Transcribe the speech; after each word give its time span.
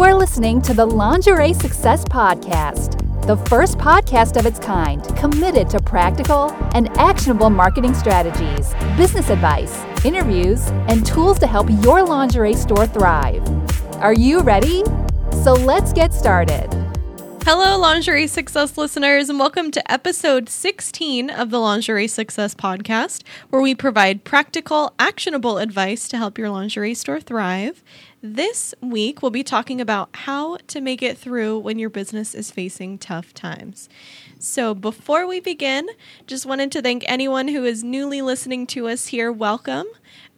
You 0.00 0.06
are 0.06 0.14
listening 0.14 0.62
to 0.62 0.72
the 0.72 0.86
Lingerie 0.86 1.52
Success 1.52 2.06
Podcast, 2.06 2.96
the 3.26 3.36
first 3.50 3.76
podcast 3.76 4.38
of 4.38 4.46
its 4.46 4.58
kind 4.58 5.04
committed 5.14 5.68
to 5.68 5.78
practical 5.78 6.52
and 6.74 6.88
actionable 6.96 7.50
marketing 7.50 7.92
strategies, 7.92 8.72
business 8.96 9.28
advice, 9.28 9.84
interviews, 10.02 10.68
and 10.88 11.04
tools 11.04 11.38
to 11.40 11.46
help 11.46 11.68
your 11.84 12.02
lingerie 12.02 12.54
store 12.54 12.86
thrive. 12.86 13.46
Are 13.96 14.14
you 14.14 14.40
ready? 14.40 14.84
So 15.44 15.52
let's 15.52 15.92
get 15.92 16.14
started. 16.14 16.72
Hello, 17.44 17.78
Lingerie 17.78 18.26
Success 18.26 18.78
listeners, 18.78 19.28
and 19.28 19.38
welcome 19.38 19.70
to 19.70 19.92
episode 19.92 20.48
16 20.48 21.30
of 21.30 21.50
the 21.50 21.58
Lingerie 21.58 22.06
Success 22.06 22.54
Podcast, 22.54 23.22
where 23.50 23.60
we 23.60 23.74
provide 23.74 24.24
practical, 24.24 24.94
actionable 24.98 25.58
advice 25.58 26.08
to 26.08 26.16
help 26.16 26.38
your 26.38 26.48
lingerie 26.48 26.94
store 26.94 27.20
thrive. 27.20 27.82
This 28.22 28.74
week, 28.82 29.22
we'll 29.22 29.30
be 29.30 29.42
talking 29.42 29.80
about 29.80 30.10
how 30.12 30.58
to 30.66 30.82
make 30.82 31.00
it 31.00 31.16
through 31.16 31.58
when 31.60 31.78
your 31.78 31.88
business 31.88 32.34
is 32.34 32.50
facing 32.50 32.98
tough 32.98 33.32
times. 33.32 33.88
So, 34.38 34.74
before 34.74 35.26
we 35.26 35.40
begin, 35.40 35.88
just 36.26 36.44
wanted 36.44 36.70
to 36.72 36.82
thank 36.82 37.02
anyone 37.06 37.48
who 37.48 37.64
is 37.64 37.82
newly 37.82 38.20
listening 38.20 38.66
to 38.68 38.88
us 38.88 39.06
here. 39.06 39.32
Welcome. 39.32 39.86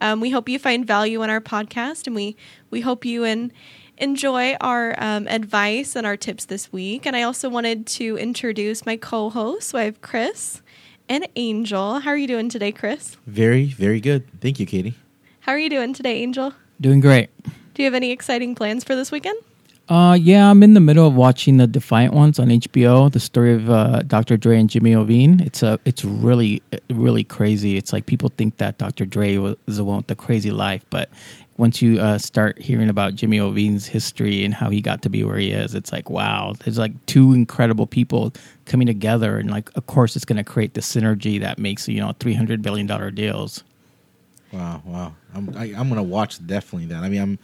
Um, 0.01 0.21
we 0.21 0.31
hope 0.31 0.49
you 0.49 0.61
find 0.61 0.87
value 0.87 1.25
in 1.25 1.31
our 1.31 1.41
podcast, 1.41 2.07
and 2.07 2.15
we 2.15 2.37
we 2.71 2.83
hope 2.83 3.05
you 3.05 3.25
and 3.25 3.53
enjoy 3.99 4.55
our 4.61 4.95
um, 4.99 5.27
advice 5.27 5.97
and 5.97 6.07
our 6.07 6.17
tips 6.17 6.45
this 6.45 6.73
week. 6.73 7.05
And 7.05 7.17
I 7.17 7.23
also 7.23 7.49
wanted 7.49 7.89
to 7.89 8.17
introduce 8.17 8.87
my 8.87 8.97
co-hosts. 8.97 9.71
So 9.71 9.79
I 9.79 9.85
have 9.87 10.01
Kris 10.01 10.63
and 11.09 11.27
Angel. 11.35 11.99
How 11.99 12.11
are 12.13 12.17
you 12.17 12.29
doing 12.29 12.49
today, 12.49 12.71
Kris? 12.71 13.17
Very, 13.27 13.65
very 13.67 14.01
good. 14.01 14.25
Thank 14.41 14.61
you, 14.61 14.67
Katie. 14.67 14.95
How 15.41 15.51
are 15.51 15.59
you 15.59 15.69
doing 15.69 15.93
today, 15.93 16.23
Angel? 16.23 16.55
Doing 16.81 17.01
great. 17.01 17.29
Do 17.75 17.83
you 17.83 17.87
have 17.87 17.95
any 17.95 18.11
exciting 18.11 18.55
plans 18.55 18.85
for 18.85 18.95
this 18.95 19.11
weekend? 19.11 19.39
Uh, 19.89 20.17
yeah, 20.21 20.49
I'm 20.49 20.63
in 20.63 20.75
the 20.75 20.81
middle 20.81 21.07
of 21.07 21.15
watching 21.15 21.57
the 21.57 21.67
Defiant 21.67 22.15
Ones 22.15 22.39
on 22.39 22.49
HBO. 22.49 23.11
The 23.11 23.19
story 23.19 23.55
of 23.55 23.69
uh, 23.69 24.03
Dr. 24.03 24.37
Dre 24.37 24.59
and 24.59 24.71
Jimmy 24.71 24.93
Iovine. 24.93 25.45
It's 25.45 25.63
a, 25.63 25.79
it's 25.85 26.05
really, 26.05 26.63
really 26.89 27.25
crazy. 27.25 27.77
It's 27.77 27.93
like 27.93 28.07
people 28.07 28.31
think 28.37 28.59
that 28.59 28.79
Dr. 28.79 29.05
Dre 29.05 29.39
was 29.39 29.57
the 29.67 29.85
one 29.85 29.99
with 29.99 30.07
the 30.07 30.15
crazy 30.15 30.51
life, 30.51 30.85
but 30.91 31.11
once 31.59 31.83
you 31.83 32.01
uh, 32.01 32.19
start 32.19 32.59
hearing 32.59 32.89
about 32.89 33.15
Jimmy 33.15 33.39
Iovine's 33.39 33.87
history 33.87 34.45
and 34.45 34.55
how 34.55 34.71
he 34.71 34.81
got 34.81 35.03
to 35.03 35.09
be 35.09 35.25
where 35.25 35.37
he 35.37 35.53
is, 35.53 35.75
it's 35.75 35.93
like 35.93 36.09
wow. 36.09 36.55
There's 36.65 36.79
like 36.79 36.93
two 37.07 37.33
incredible 37.33 37.87
people 37.87 38.33
coming 38.65 38.87
together, 38.87 39.39
and 39.39 39.51
like 39.51 39.71
of 39.77 39.87
course 39.87 40.17
it's 40.17 40.25
going 40.25 40.39
to 40.39 40.45
create 40.45 40.75
the 40.75 40.81
synergy 40.81 41.41
that 41.41 41.59
makes 41.59 41.89
you 41.89 42.01
know 42.01 42.15
300 42.19 42.63
billion 42.63 42.87
dollar 42.87 43.11
deals. 43.11 43.65
Wow, 44.53 44.83
wow. 44.85 45.15
I'm 45.35 45.49
I, 45.57 45.67
am 45.67 45.77
i 45.77 45.81
am 45.81 45.89
going 45.89 45.97
to 45.97 46.03
watch 46.03 46.45
definitely 46.47 46.87
that. 46.89 47.03
I 47.03 47.09
mean, 47.09 47.23
I'm 47.23 47.39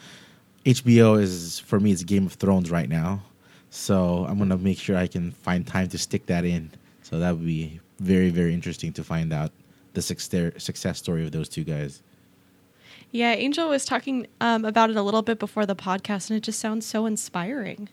HBO 0.65 1.21
is 1.21 1.59
for 1.61 1.81
me 1.81 1.93
it's 1.93 2.05
Game 2.05 2.27
of 2.27 2.35
Thrones 2.35 2.71
right 2.71 2.89
now, 2.89 3.23
so 3.71 4.27
I'm 4.29 4.39
gonna 4.39 4.59
make 4.59 4.79
sure 4.79 4.97
I 4.97 5.07
can 5.07 5.31
find 5.31 5.67
time 5.67 5.89
to 5.89 5.99
stick 5.99 6.27
that 6.27 6.45
in. 6.45 6.71
So 7.03 7.19
that 7.19 7.37
would 7.37 7.47
be 7.47 7.81
very 8.01 8.31
very 8.31 8.53
interesting 8.53 8.93
to 8.95 9.05
find 9.05 9.33
out 9.33 9.51
the 9.95 10.03
success 10.03 10.99
story 10.99 11.25
of 11.25 11.33
those 11.33 11.49
two 11.49 11.65
guys. 11.65 12.03
Yeah, 13.11 13.33
Angel 13.33 13.69
was 13.69 13.87
talking 13.87 14.27
um, 14.41 14.67
about 14.67 14.91
it 14.91 14.97
a 14.97 15.03
little 15.03 15.23
bit 15.23 15.39
before 15.39 15.65
the 15.65 15.75
podcast, 15.75 16.29
and 16.29 16.37
it 16.37 16.43
just 16.43 16.61
sounds 16.61 16.85
so 16.85 17.07
inspiring. 17.07 17.89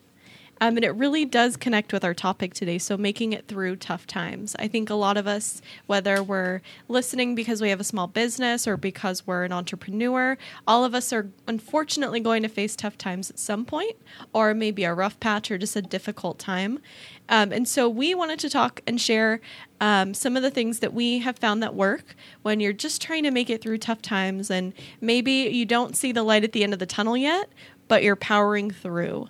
Um, 0.61 0.78
and 0.78 0.86
it 0.86 0.92
really 0.92 1.25
does 1.25 1.58
connect 1.58 1.92
with 1.92 2.06
our 2.06 2.14
topic 2.14 2.53
today. 2.53 2.78
So, 2.78 2.95
making 2.95 3.34
it 3.34 3.48
through 3.48 3.75
tough 3.78 4.08
times. 4.08 4.56
I 4.58 4.67
think 4.67 4.89
a 4.89 4.95
lot 4.95 5.17
of 5.17 5.28
us, 5.28 5.61
whether 5.86 6.23
we're 6.23 6.61
listening 6.88 7.36
because 7.36 7.61
we 7.61 7.70
have 7.70 7.80
a 7.80 7.86
small 7.86 8.08
business 8.08 8.67
or 8.67 8.78
because 8.78 9.28
we're 9.28 9.44
an 9.44 9.52
entrepreneur, 9.52 10.38
all 10.66 10.86
of 10.86 10.95
us 10.95 11.11
are 11.11 11.30
unfortunately 11.48 12.22
going 12.22 12.42
to 12.44 12.50
face 12.50 12.76
tough 12.76 12.98
times 12.98 13.30
at 13.30 13.39
some 13.39 13.66
point, 13.66 13.95
or 14.33 14.53
maybe 14.53 14.86
a 14.86 14.94
rough 14.94 15.20
patch 15.20 15.52
or 15.52 15.58
just 15.58 15.76
a 15.76 15.82
difficult 15.82 16.39
time. 16.39 16.80
Um, 17.27 17.52
and 17.52 17.67
so, 17.67 17.89
we 17.89 18.15
wanted 18.15 18.39
to 18.39 18.49
talk 18.49 18.82
and 18.88 18.99
share 18.99 19.42
um, 19.82 20.14
some 20.14 20.38
of 20.38 20.44
the 20.44 20.52
things 20.52 20.80
that 20.80 20.94
we 20.94 21.20
have 21.20 21.38
found 21.38 21.61
that 21.64 21.76
work 21.76 22.15
when 22.44 22.61
you're 22.61 22.73
just 22.73 23.02
trying 23.02 23.23
to 23.23 23.32
make 23.32 23.49
it 23.49 23.61
through 23.61 23.80
tough 23.80 24.02
times 24.02 24.49
and 24.49 24.71
maybe 25.02 25.32
you 25.32 25.65
don't 25.65 25.98
see 25.98 26.14
the 26.14 26.23
light 26.23 26.45
at 26.45 26.54
the 26.54 26.64
end 26.64 26.71
of 26.71 26.80
the 26.80 26.86
tunnel 26.86 27.17
yet, 27.17 27.49
but 27.89 28.04
you're 28.04 28.15
powering 28.15 28.71
through. 28.71 29.27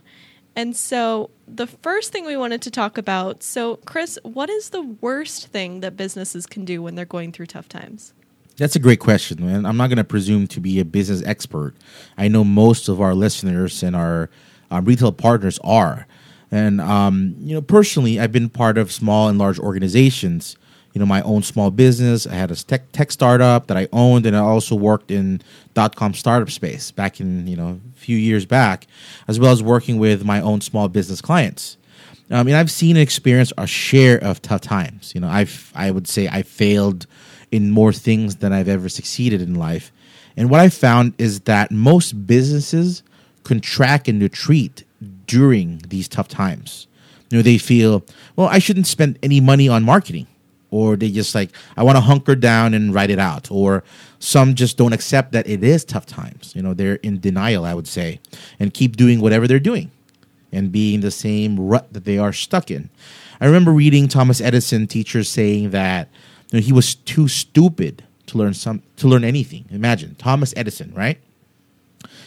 And 0.56 0.76
so, 0.76 1.30
the 1.48 1.68
first 1.68 2.12
thing 2.12 2.26
we 2.26 2.38
wanted 2.38 2.62
to 2.62 2.72
talk 2.72 2.98
about 2.98 3.44
so, 3.44 3.76
Kris, 3.78 4.18
what 4.24 4.50
is 4.50 4.70
the 4.70 4.82
worst 4.82 5.48
thing 5.48 5.82
that 5.82 5.98
businesses 5.98 6.46
can 6.46 6.64
do 6.64 6.82
when 6.82 6.96
they're 6.96 7.06
going 7.06 7.32
through 7.32 7.48
tough 7.48 7.68
times? 7.68 8.14
That's 8.58 8.76
a 8.76 8.80
great 8.80 9.02
question, 9.02 9.46
man. 9.46 9.66
I'm 9.66 9.76
not 9.76 9.88
going 9.88 9.98
to 9.98 10.06
presume 10.06 10.48
to 10.48 10.62
be 10.62 10.80
a 10.80 10.86
business 10.86 11.22
expert. 11.26 11.76
I 12.18 12.30
know 12.30 12.46
most 12.46 12.88
of 12.88 13.02
our 13.02 13.14
listeners 13.14 13.84
and 13.84 13.96
our 13.96 14.30
um, 14.72 14.86
retail 14.86 15.12
partners 15.12 15.60
are. 15.62 16.08
And, 16.52 16.80
um, 16.80 17.36
you 17.40 17.54
know, 17.54 17.62
personally, 17.62 18.18
I've 18.18 18.32
been 18.32 18.48
part 18.48 18.78
of 18.78 18.94
small 18.94 19.28
and 19.28 19.38
large 19.38 19.60
organizations 19.60 20.56
you 20.96 21.00
know 21.00 21.06
my 21.06 21.22
own 21.24 21.44
small 21.44 21.70
business. 21.72 22.26
I 22.26 22.34
had 22.34 22.50
a 22.52 22.56
tech 22.56 22.92
tech 22.94 23.12
startup 23.12 23.68
that 23.68 23.76
I 23.76 23.90
owned, 23.92 24.26
and 24.26 24.36
I 24.36 24.40
also 24.40 24.76
worked 24.76 25.12
in 25.12 25.42
dot 25.74 25.96
com 25.96 26.14
startup 26.14 26.50
space 26.50 26.90
back 26.90 27.20
in 27.20 27.46
you 27.46 27.58
know 27.58 27.82
a 27.96 28.00
few 28.00 28.18
years 28.18 28.46
back, 28.46 28.88
as 29.28 29.38
well 29.38 29.52
as 29.52 29.62
working 29.62 30.00
with 30.00 30.24
my 30.24 30.40
own 30.40 30.62
small 30.62 30.88
business 30.88 31.22
clients. 31.22 31.78
Um, 32.32 32.40
I 32.40 32.44
mean, 32.44 32.56
I've 32.56 32.72
seen 32.72 32.96
and 32.96 33.04
experienced 33.04 33.52
a 33.58 33.68
share 33.68 34.18
of 34.24 34.42
tough 34.42 34.62
times. 34.62 35.12
You 35.14 35.20
know, 35.22 35.28
I've 35.28 35.72
I 35.76 35.92
would 35.92 36.08
say 36.08 36.30
I 36.30 36.42
failed 36.44 37.06
in 37.52 37.72
more 37.72 37.92
things 37.94 38.38
than 38.38 38.54
I've 38.54 38.70
ever 38.70 38.90
succeeded 38.90 39.42
in 39.42 39.54
life. 39.54 39.92
And 40.38 40.50
what 40.50 40.62
I 40.62 40.70
found 40.70 41.14
is 41.18 41.42
that 41.42 41.72
most 41.72 42.26
businesses 42.26 43.04
contract 43.44 44.08
and 44.08 44.22
retreat 44.22 44.84
during 45.28 45.82
these 45.88 46.08
tough 46.08 46.28
times. 46.30 46.88
You 47.30 47.38
know, 47.38 47.42
they 47.42 47.58
feel, 47.58 48.04
well, 48.36 48.48
I 48.48 48.60
shouldn't 48.60 48.88
spend 48.88 49.20
any 49.22 49.40
money 49.40 49.70
on 49.70 49.84
marketing 49.84 50.28
or 50.72 50.96
they 50.96 51.10
just 51.10 51.36
like 51.36 51.52
i 51.78 51.84
want 51.84 51.96
to 51.96 52.02
hunker 52.02 52.36
down 52.36 52.74
and 52.74 52.94
write 52.94 53.10
it 53.10 53.20
out 53.20 53.50
or 53.52 53.84
some 54.26 54.56
just 54.56 54.78
don't 54.78 54.94
accept 54.94 55.32
that 55.34 55.48
it 55.48 55.64
is 55.64 55.86
tough 55.86 56.06
times. 56.08 56.54
You 56.56 56.64
know 56.64 56.74
they're 56.74 56.96
in 56.96 57.20
denial 57.20 57.64
i 57.64 57.74
would 57.74 57.88
say 57.88 58.20
and 58.60 58.74
keep 58.74 58.98
doing 58.98 59.22
whatever 59.22 59.48
they're 59.48 59.60
doing 59.60 59.92
and 60.52 60.72
being 60.72 61.02
the 61.02 61.12
same 61.12 61.60
rut 61.60 61.94
that 61.94 62.06
they 62.06 62.18
are 62.18 62.34
stuck 62.34 62.72
in. 62.72 62.90
I 63.40 63.46
remember 63.46 63.72
reading 63.72 64.08
thomas 64.08 64.42
edison 64.42 64.88
teachers 64.88 65.30
saying 65.30 65.70
that 65.72 66.10
you 66.52 66.60
know, 66.60 66.66
he 66.66 66.74
was 66.74 66.96
too 66.96 67.28
stupid 67.28 68.04
to 68.28 68.38
learn 68.38 68.54
some 68.54 68.82
to 68.98 69.08
learn 69.08 69.24
anything. 69.24 69.66
Imagine 69.70 70.16
thomas 70.16 70.54
edison 70.58 70.92
right? 70.96 71.20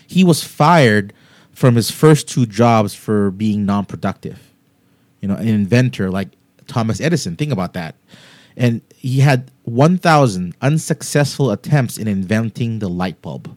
He 0.06 0.24
was 0.24 0.42
fired 0.44 1.12
from 1.52 1.74
his 1.74 1.90
first 1.90 2.28
two 2.28 2.46
jobs 2.46 2.94
for 2.94 3.30
being 3.32 3.66
non-productive. 3.66 4.38
You 5.20 5.28
know 5.28 5.34
an 5.34 5.48
inventor 5.48 6.10
like 6.10 6.28
thomas 6.68 7.00
edison 7.00 7.34
think 7.34 7.50
about 7.50 7.72
that 7.72 7.94
and 8.58 8.82
he 8.94 9.20
had 9.20 9.50
1,000 9.62 10.54
unsuccessful 10.60 11.52
attempts 11.52 11.96
in 11.96 12.08
inventing 12.08 12.80
the 12.80 12.88
light 12.88 13.22
bulb. 13.22 13.56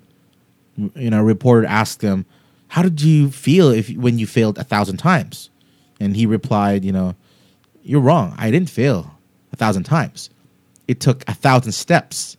You 0.77 1.09
know, 1.09 1.19
a 1.19 1.23
reporter 1.23 1.65
asked 1.67 2.01
him, 2.01 2.25
"How 2.69 2.83
did 2.83 3.01
you 3.01 3.31
feel 3.31 3.69
if 3.71 3.89
when 3.89 4.19
you 4.19 4.27
failed 4.27 4.57
a 4.57 4.63
thousand 4.63 4.97
times?" 4.97 5.49
And 5.99 6.15
he 6.15 6.25
replied, 6.25 6.85
"You 6.85 6.91
know, 6.91 7.15
you're 7.83 7.99
wrong. 7.99 8.35
I 8.37 8.51
didn't 8.51 8.69
fail 8.69 9.17
a 9.51 9.55
thousand 9.55 9.83
times. 9.83 10.29
It 10.87 10.99
took 10.99 11.27
a 11.27 11.33
thousand 11.33 11.73
steps 11.73 12.37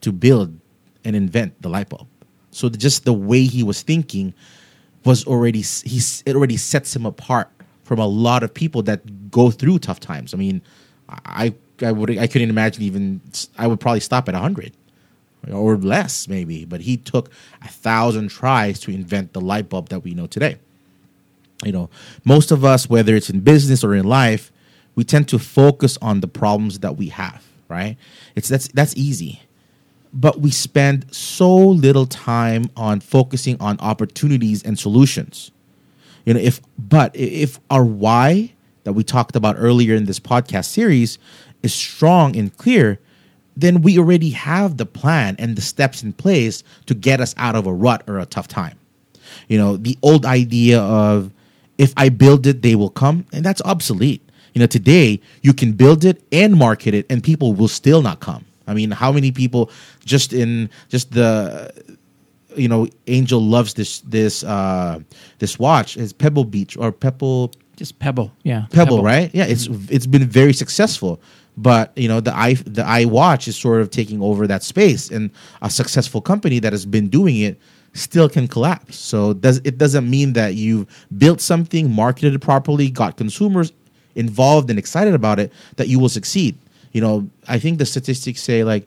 to 0.00 0.12
build 0.12 0.56
and 1.04 1.16
invent 1.16 1.60
the 1.60 1.68
light 1.68 1.88
bulb." 1.88 2.06
So 2.50 2.68
just 2.68 3.04
the 3.04 3.12
way 3.12 3.44
he 3.44 3.62
was 3.62 3.82
thinking 3.82 4.32
was 5.04 5.24
already 5.26 5.62
he 5.84 6.00
it 6.24 6.36
already 6.36 6.56
sets 6.56 6.94
him 6.94 7.04
apart 7.04 7.50
from 7.82 7.98
a 7.98 8.06
lot 8.06 8.42
of 8.42 8.54
people 8.54 8.82
that 8.84 9.30
go 9.30 9.50
through 9.50 9.80
tough 9.80 10.00
times. 10.00 10.32
I 10.32 10.38
mean, 10.38 10.62
I 11.08 11.52
I 11.82 11.92
would 11.92 12.16
I 12.18 12.26
couldn't 12.26 12.50
imagine 12.50 12.82
even 12.82 13.20
I 13.58 13.66
would 13.66 13.80
probably 13.80 14.00
stop 14.00 14.28
at 14.28 14.34
hundred 14.34 14.72
or 15.50 15.76
less 15.76 16.28
maybe. 16.28 16.64
But 16.64 16.82
he 16.82 16.96
took 16.96 17.30
a 17.62 17.68
thousand 17.68 18.28
tries 18.28 18.80
to 18.80 18.90
invent 18.90 19.32
the 19.32 19.40
light 19.40 19.68
bulb 19.68 19.88
that 19.88 20.04
we 20.04 20.14
know 20.14 20.26
today. 20.26 20.58
You 21.64 21.72
know, 21.72 21.90
most 22.24 22.50
of 22.50 22.64
us, 22.64 22.88
whether 22.88 23.14
it's 23.14 23.30
in 23.30 23.40
business 23.40 23.84
or 23.84 23.94
in 23.94 24.04
life, 24.04 24.52
we 24.94 25.04
tend 25.04 25.28
to 25.28 25.38
focus 25.38 25.98
on 26.02 26.20
the 26.20 26.28
problems 26.28 26.80
that 26.80 26.96
we 26.96 27.08
have. 27.08 27.44
Right? 27.68 27.96
It's 28.34 28.48
that's 28.48 28.68
that's 28.68 28.94
easy, 28.96 29.42
but 30.12 30.40
we 30.40 30.50
spend 30.50 31.12
so 31.14 31.56
little 31.56 32.06
time 32.06 32.70
on 32.76 33.00
focusing 33.00 33.60
on 33.60 33.78
opportunities 33.80 34.62
and 34.62 34.78
solutions. 34.78 35.50
You 36.24 36.34
know, 36.34 36.40
if 36.40 36.60
but 36.78 37.14
if 37.16 37.58
our 37.70 37.84
why 37.84 38.52
that 38.84 38.92
we 38.92 39.02
talked 39.02 39.34
about 39.34 39.56
earlier 39.58 39.94
in 39.94 40.04
this 40.04 40.20
podcast 40.20 40.66
series 40.66 41.18
is 41.64 41.74
strong 41.74 42.36
and 42.36 42.56
clear, 42.56 43.00
then 43.56 43.82
we 43.82 43.98
already 43.98 44.30
have 44.30 44.76
the 44.76 44.86
plan 44.86 45.36
and 45.38 45.56
the 45.56 45.62
steps 45.62 46.02
in 46.02 46.12
place 46.12 46.62
to 46.86 46.94
get 46.94 47.20
us 47.20 47.34
out 47.38 47.56
of 47.56 47.66
a 47.66 47.72
rut 47.72 48.02
or 48.06 48.18
a 48.18 48.26
tough 48.26 48.48
time. 48.48 48.78
You 49.48 49.58
know, 49.58 49.76
the 49.76 49.96
old 50.02 50.26
idea 50.26 50.80
of 50.80 51.32
if 51.78 51.92
I 51.96 52.08
build 52.08 52.46
it, 52.46 52.62
they 52.62 52.74
will 52.74 52.90
come, 52.90 53.26
and 53.32 53.44
that's 53.44 53.62
obsolete. 53.62 54.22
You 54.52 54.60
know, 54.60 54.66
today 54.66 55.20
you 55.42 55.52
can 55.52 55.72
build 55.72 56.04
it 56.04 56.22
and 56.30 56.56
market 56.56 56.94
it, 56.94 57.06
and 57.10 57.22
people 57.22 57.52
will 57.54 57.68
still 57.68 58.02
not 58.02 58.20
come. 58.20 58.44
I 58.66 58.74
mean, 58.74 58.90
how 58.90 59.12
many 59.12 59.32
people 59.32 59.70
just 60.04 60.32
in 60.32 60.70
just 60.88 61.12
the 61.12 61.72
you 62.56 62.68
know 62.68 62.86
Angel 63.06 63.42
loves 63.42 63.74
this 63.74 64.00
this 64.00 64.44
uh, 64.44 65.00
this 65.38 65.58
watch 65.58 65.96
is 65.96 66.12
Pebble 66.12 66.44
Beach 66.44 66.76
or 66.76 66.92
Pebble 66.92 67.50
Just 67.76 67.98
Pebble, 67.98 68.32
yeah. 68.42 68.66
Pebble, 68.70 69.02
right? 69.02 69.30
Yeah, 69.34 69.44
it's 69.44 69.66
it's 69.90 70.06
been 70.06 70.24
very 70.24 70.52
successful. 70.52 71.20
But 71.56 71.96
you 71.96 72.08
know 72.08 72.20
the 72.20 72.34
i 72.36 72.54
the 72.54 72.82
iWatch 72.82 73.46
is 73.48 73.56
sort 73.56 73.80
of 73.80 73.90
taking 73.90 74.20
over 74.22 74.46
that 74.46 74.62
space, 74.62 75.10
and 75.10 75.30
a 75.62 75.70
successful 75.70 76.20
company 76.20 76.58
that 76.60 76.72
has 76.72 76.86
been 76.86 77.08
doing 77.08 77.38
it 77.38 77.60
still 77.92 78.28
can 78.28 78.48
collapse. 78.48 78.96
So 78.96 79.32
does 79.32 79.58
it 79.64 79.78
doesn't 79.78 80.08
mean 80.08 80.32
that 80.34 80.54
you've 80.54 80.86
built 81.16 81.40
something, 81.40 81.90
marketed 81.90 82.34
it 82.34 82.40
properly, 82.40 82.90
got 82.90 83.16
consumers 83.16 83.72
involved 84.14 84.70
and 84.70 84.78
excited 84.78 85.14
about 85.14 85.38
it 85.38 85.52
that 85.76 85.88
you 85.88 85.98
will 85.98 86.08
succeed. 86.08 86.56
You 86.92 87.00
know, 87.00 87.28
I 87.48 87.58
think 87.58 87.78
the 87.78 87.86
statistics 87.86 88.40
say 88.40 88.64
like 88.64 88.86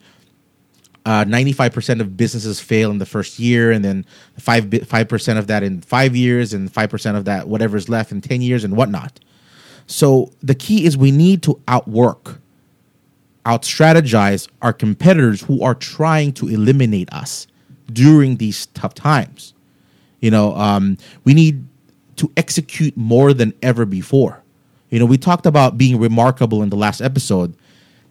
uh, 1.08 1.24
95% 1.24 2.02
of 2.02 2.18
businesses 2.18 2.60
fail 2.60 2.92
in 2.92 2.98
the 2.98 3.06
first 3.06 3.40
year 3.40 3.72
and 3.72 3.84
then 3.86 4.06
5 4.38 4.66
5% 4.66 5.38
of 5.38 5.48
that 5.48 5.64
in 5.64 5.80
5 5.80 6.16
years 6.18 6.54
and 6.54 6.70
5% 6.72 7.16
of 7.16 7.24
that 7.24 7.48
whatever's 7.48 7.88
left 7.88 8.12
in 8.12 8.20
10 8.20 8.42
years 8.42 8.66
and 8.66 8.76
whatnot. 8.76 9.22
So 9.86 10.34
the 10.44 10.54
key 10.54 10.86
is 10.86 10.98
we 10.98 11.12
need 11.12 11.42
to 11.44 11.62
outwork 11.66 12.42
out 13.46 13.62
strategize 13.62 14.50
our 14.62 14.74
competitors 14.74 15.42
who 15.44 15.64
are 15.64 15.76
trying 15.76 16.34
to 16.34 16.50
eliminate 16.50 17.12
us 17.14 17.48
during 17.94 18.36
these 18.36 18.66
tough 18.68 18.94
times. 18.94 19.54
You 20.20 20.30
know, 20.30 20.54
um, 20.58 20.98
we 21.24 21.34
need 21.34 21.66
to 22.18 22.30
execute 22.36 22.98
more 22.98 23.34
than 23.34 23.54
ever 23.62 23.86
before. 23.86 24.44
You 24.90 25.00
know, 25.00 25.06
we 25.06 25.18
talked 25.18 25.46
about 25.46 25.78
being 25.78 25.98
remarkable 25.98 26.62
in 26.64 26.70
the 26.70 26.76
last 26.76 27.00
episode. 27.00 27.56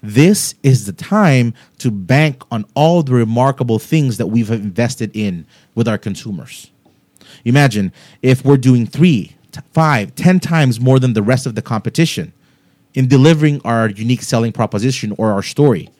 This 0.07 0.55
is 0.63 0.87
the 0.87 0.93
time 0.93 1.53
to 1.79 1.91
bank 1.91 2.45
on 2.53 2.65
all 2.77 3.03
the 3.03 3.13
remarkable 3.13 3.81
things 3.81 4.19
that 4.19 4.29
we've 4.29 4.53
invested 4.53 5.11
in 5.15 5.47
with 5.75 5.89
our 5.89 5.99
consumers. 5.99 6.71
Imagine 7.45 7.93
if 8.23 8.45
we're 8.45 8.57
doing 8.57 8.87
three, 8.87 9.35
t- 9.51 9.61
five, 9.73 10.15
ten 10.15 10.39
times 10.39 10.79
more 10.79 11.01
than 11.01 11.15
the 11.15 11.25
rest 11.25 11.45
of 11.45 11.57
the 11.57 11.63
competition 11.63 12.33
in 12.95 13.09
delivering 13.09 13.61
our 13.65 13.91
unique 13.91 14.23
selling 14.23 14.53
proposition 14.53 15.13
or 15.19 15.33
our 15.33 15.43
story, 15.43 15.91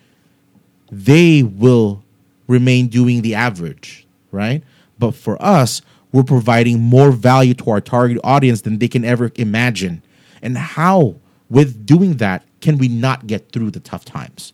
they 0.93 1.43
will 1.43 2.05
remain 2.47 2.87
doing 2.87 3.23
the 3.23 3.35
average, 3.35 4.07
right? 4.31 4.63
But 5.01 5.17
for 5.17 5.37
us, 5.43 5.83
we're 6.13 6.23
providing 6.23 6.81
more 6.81 7.11
value 7.11 7.55
to 7.55 7.71
our 7.71 7.81
target 7.81 8.19
audience 8.23 8.61
than 8.61 8.79
they 8.79 8.87
can 8.87 9.05
ever 9.05 9.33
imagine. 9.35 10.01
And 10.43 10.57
how, 10.57 11.17
with 11.51 11.85
doing 11.85 12.19
that, 12.19 12.45
can 12.67 12.79
we 12.79 12.89
not 12.89 13.29
get 13.29 13.53
through 13.53 13.71
the 13.71 13.79
tough 13.79 14.05
times? 14.05 14.53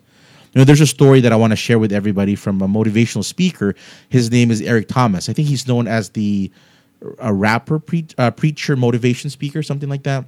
You 0.52 0.58
know, 0.58 0.64
there's 0.66 0.82
a 0.82 0.86
story 0.86 1.22
that 1.22 1.32
I 1.32 1.36
want 1.36 1.52
to 1.52 1.56
share 1.56 1.78
with 1.78 1.92
everybody 1.92 2.34
from 2.34 2.60
a 2.60 2.68
motivational 2.68 3.24
speaker. 3.24 3.74
His 4.10 4.30
name 4.30 4.50
is 4.50 4.60
Eric 4.60 4.88
Thomas. 4.88 5.30
I 5.30 5.32
think 5.32 5.48
he's 5.48 5.66
known 5.66 5.88
as 5.88 6.10
the 6.10 6.52
a 7.18 7.32
rapper, 7.32 7.78
pre- 7.78 8.06
uh, 8.18 8.30
preacher, 8.30 8.76
motivation 8.76 9.30
speaker, 9.30 9.62
something 9.62 9.88
like 9.88 10.02
that. 10.02 10.26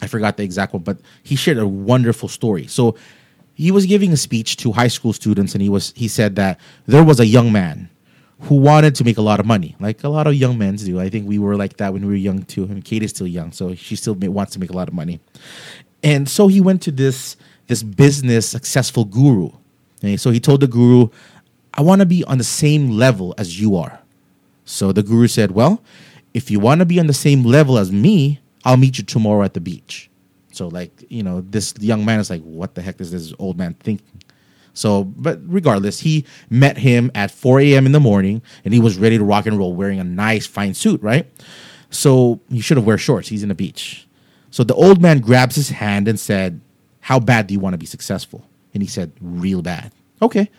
I 0.00 0.06
forgot 0.06 0.38
the 0.38 0.44
exact 0.44 0.72
one, 0.72 0.82
but 0.82 0.98
he 1.22 1.36
shared 1.36 1.58
a 1.58 1.68
wonderful 1.68 2.26
story. 2.26 2.66
So 2.68 2.96
he 3.52 3.70
was 3.70 3.84
giving 3.84 4.14
a 4.14 4.16
speech 4.16 4.56
to 4.56 4.72
high 4.72 4.88
school 4.88 5.12
students, 5.12 5.54
and 5.54 5.60
he 5.60 5.68
was 5.68 5.92
he 5.94 6.08
said 6.08 6.36
that 6.36 6.58
there 6.86 7.04
was 7.04 7.20
a 7.20 7.26
young 7.26 7.52
man 7.52 7.90
who 8.42 8.54
wanted 8.54 8.94
to 8.94 9.04
make 9.04 9.18
a 9.18 9.22
lot 9.22 9.38
of 9.38 9.46
money, 9.46 9.76
like 9.80 10.02
a 10.02 10.08
lot 10.08 10.26
of 10.26 10.34
young 10.34 10.56
men 10.56 10.74
do. 10.76 10.98
I 10.98 11.10
think 11.10 11.28
we 11.28 11.38
were 11.38 11.56
like 11.56 11.76
that 11.76 11.92
when 11.92 12.02
we 12.02 12.08
were 12.08 12.14
young 12.14 12.42
too. 12.44 12.64
I 12.64 12.68
mean, 12.68 12.82
Kate 12.82 13.02
is 13.02 13.10
still 13.10 13.26
young, 13.26 13.52
so 13.52 13.74
she 13.74 13.96
still 13.96 14.14
wants 14.14 14.52
to 14.54 14.58
make 14.58 14.70
a 14.70 14.72
lot 14.72 14.88
of 14.88 14.94
money. 14.94 15.20
And 16.02 16.28
so 16.28 16.48
he 16.48 16.60
went 16.60 16.82
to 16.82 16.90
this 16.90 17.36
this 17.66 17.82
business 17.82 18.48
successful 18.48 19.04
guru. 19.04 19.50
So 20.16 20.30
he 20.30 20.40
told 20.40 20.60
the 20.60 20.66
guru, 20.66 21.08
"I 21.74 21.82
want 21.82 22.00
to 22.00 22.06
be 22.06 22.24
on 22.24 22.38
the 22.38 22.44
same 22.44 22.90
level 22.90 23.34
as 23.38 23.60
you 23.60 23.76
are." 23.76 24.00
So 24.64 24.92
the 24.92 25.02
guru 25.02 25.28
said, 25.28 25.50
"Well, 25.52 25.82
if 26.32 26.50
you 26.50 26.58
want 26.58 26.78
to 26.80 26.86
be 26.86 26.98
on 26.98 27.06
the 27.06 27.12
same 27.12 27.44
level 27.44 27.76
as 27.78 27.92
me, 27.92 28.40
I'll 28.64 28.76
meet 28.76 28.98
you 28.98 29.04
tomorrow 29.04 29.44
at 29.44 29.54
the 29.54 29.60
beach." 29.60 30.08
So 30.52 30.68
like, 30.68 31.04
you 31.08 31.22
know, 31.22 31.44
this 31.48 31.74
young 31.78 32.04
man 32.04 32.18
is 32.18 32.30
like, 32.30 32.42
"What 32.42 32.74
the 32.74 32.82
heck 32.82 33.00
is 33.00 33.10
this 33.12 33.32
old 33.38 33.58
man 33.58 33.76
thinking?" 33.78 34.06
So, 34.72 35.04
but 35.04 35.40
regardless, 35.46 36.00
he 36.00 36.24
met 36.48 36.78
him 36.78 37.10
at 37.14 37.30
4 37.30 37.60
a.m. 37.60 37.86
in 37.86 37.92
the 37.92 38.00
morning, 38.00 38.40
and 38.64 38.72
he 38.72 38.80
was 38.80 38.96
ready 38.96 39.18
to 39.18 39.24
rock 39.24 39.46
and 39.46 39.58
roll, 39.58 39.74
wearing 39.74 40.00
a 40.00 40.04
nice, 40.04 40.46
fine 40.46 40.74
suit, 40.74 41.02
right? 41.02 41.26
So 41.90 42.40
he 42.48 42.60
should 42.60 42.76
have 42.76 42.86
wear 42.86 42.96
shorts. 42.96 43.28
He's 43.28 43.42
in 43.42 43.48
the 43.48 43.54
beach. 43.54 44.06
So 44.50 44.64
the 44.64 44.74
old 44.74 45.00
man 45.00 45.20
grabs 45.20 45.56
his 45.56 45.70
hand 45.70 46.08
and 46.08 46.18
said, 46.18 46.60
"How 47.00 47.20
bad 47.20 47.46
do 47.46 47.54
you 47.54 47.60
want 47.60 47.74
to 47.74 47.78
be 47.78 47.86
successful?" 47.86 48.46
And 48.74 48.82
he 48.82 48.88
said, 48.88 49.12
"Real 49.20 49.62
bad." 49.62 49.92
Okay. 50.20 50.50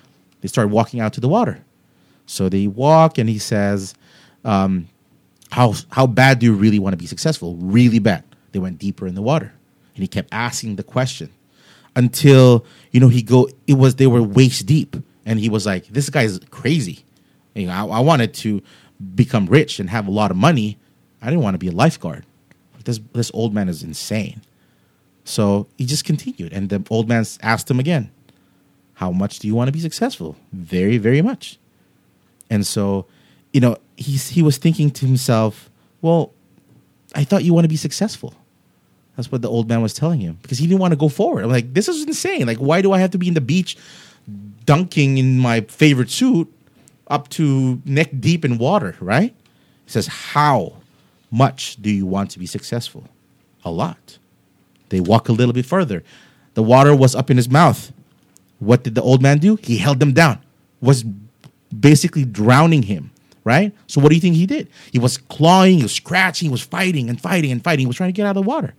They 0.42 0.48
start 0.48 0.70
walking 0.70 1.00
out 1.00 1.14
to 1.14 1.22
the 1.22 1.30
water. 1.30 1.64
So 2.26 2.50
they 2.50 2.68
walk, 2.68 3.18
and 3.18 3.30
he 3.30 3.38
says, 3.38 3.94
um, 4.46 4.88
"How 5.52 5.76
how 5.90 6.08
bad 6.08 6.40
do 6.40 6.46
you 6.46 6.54
really 6.54 6.80
want 6.80 6.94
to 6.94 6.98
be 6.98 7.06
successful?" 7.06 7.56
Really 7.58 8.00
bad. 8.00 8.24
They 8.52 8.60
went 8.60 8.80
deeper 8.80 9.08
in 9.08 9.16
the 9.16 9.22
water, 9.22 9.54
and 9.96 10.02
he 10.02 10.08
kept 10.08 10.30
asking 10.32 10.78
the 10.78 10.84
question 10.84 11.30
until 11.96 12.66
you 12.92 13.00
know 13.00 13.10
he 13.10 13.22
go. 13.22 13.50
It 13.68 13.74
was 13.74 13.96
they 13.96 14.08
were 14.08 14.24
waist 14.24 14.66
deep, 14.66 14.96
and 15.26 15.40
he 15.40 15.50
was 15.50 15.66
like, 15.66 15.88
"This 15.88 16.10
guy's 16.10 16.40
crazy." 16.50 17.04
You 17.54 17.68
know, 17.68 17.74
I, 17.74 17.98
I 17.98 18.00
wanted 18.00 18.34
to 18.36 18.62
become 19.16 19.46
rich 19.48 19.80
and 19.80 19.90
have 19.90 20.08
a 20.08 20.12
lot 20.12 20.32
of 20.32 20.38
money. 20.38 20.78
I 21.22 21.26
didn't 21.28 21.42
want 21.44 21.56
to 21.56 21.60
be 21.60 21.68
a 21.68 21.72
lifeguard. 21.72 22.26
This 22.86 23.00
this 23.14 23.32
old 23.34 23.54
man 23.54 23.70
is 23.70 23.84
insane. 23.84 24.42
So 25.24 25.68
he 25.78 25.86
just 25.86 26.06
continued, 26.06 26.54
and 26.54 26.70
the 26.70 26.84
old 26.90 27.08
man 27.08 27.26
asked 27.42 27.70
him 27.70 27.80
again, 27.80 28.10
"How 28.96 29.12
much 29.12 29.40
do 29.40 29.48
you 29.48 29.56
want 29.56 29.68
to 29.68 29.72
be 29.72 29.80
successful?" 29.80 30.36
Very, 30.52 30.98
very 30.98 31.22
much. 31.22 31.60
And 32.50 32.66
so, 32.66 33.06
you 33.54 33.62
know, 33.62 33.78
he's 33.98 34.30
he 34.30 34.42
was 34.42 34.58
thinking 34.58 34.92
to 34.92 35.06
himself, 35.06 35.70
"Well, 36.02 36.32
I 37.16 37.24
thought 37.24 37.44
you 37.44 37.54
want 37.54 37.66
to 37.66 37.70
be 37.70 37.78
successful." 37.78 38.34
That's 39.16 39.32
what 39.32 39.42
the 39.42 39.50
old 39.50 39.68
man 39.68 39.82
was 39.82 39.94
telling 39.94 40.20
him 40.20 40.40
because 40.42 40.58
he 40.58 40.68
didn't 40.68 40.80
want 40.80 40.94
to 40.94 40.98
go 40.98 41.10
forward. 41.10 41.44
I'm 41.44 41.52
like, 41.52 41.74
this 41.74 41.88
is 41.88 42.04
insane. 42.04 42.48
Like, 42.48 42.58
why 42.58 42.82
do 42.82 42.92
I 42.92 43.00
have 43.00 43.12
to 43.12 43.18
be 43.18 43.28
in 43.28 43.34
the 43.34 43.42
beach 43.42 43.78
dunking 44.66 45.18
in 45.18 45.38
my 45.38 45.62
favorite 45.62 46.10
suit 46.10 46.52
up 47.08 47.28
to 47.30 47.82
neck 47.86 48.10
deep 48.20 48.46
in 48.46 48.58
water, 48.58 48.96
right? 49.00 49.36
He 49.86 49.92
says, 49.92 50.08
How 50.08 50.81
much 51.32 51.78
do 51.82 51.90
you 51.90 52.06
want 52.06 52.32
to 52.32 52.40
be 52.40 52.46
successful? 52.46 53.06
A 53.64 53.72
lot. 53.72 54.18
They 54.90 55.00
walk 55.00 55.30
a 55.30 55.32
little 55.32 55.54
bit 55.54 55.66
further. 55.66 56.04
The 56.54 56.64
water 56.64 56.96
was 56.96 57.16
up 57.16 57.30
in 57.30 57.38
his 57.38 57.50
mouth. 57.50 57.92
What 58.60 58.84
did 58.84 58.96
the 58.96 59.02
old 59.02 59.22
man 59.22 59.40
do? 59.40 59.56
He 59.56 59.78
held 59.78 60.00
them 60.00 60.14
down, 60.14 60.40
was 60.82 61.04
basically 61.78 62.26
drowning 62.26 62.84
him, 62.84 63.10
right? 63.44 63.74
So, 63.88 64.02
what 64.02 64.10
do 64.10 64.16
you 64.16 64.22
think 64.22 64.36
he 64.36 64.46
did? 64.46 64.68
He 64.92 65.00
was 65.00 65.18
clawing, 65.18 65.78
he 65.78 65.84
was 65.84 65.94
scratching, 65.94 66.50
he 66.50 66.52
was 66.52 66.62
fighting 66.62 67.10
and 67.10 67.20
fighting 67.20 67.52
and 67.52 67.64
fighting. 67.64 67.80
He 67.84 67.88
was 67.88 67.96
trying 67.96 68.10
to 68.10 68.14
get 68.14 68.28
out 68.28 68.38
of 68.38 68.44
the 68.44 68.48
water 68.48 68.76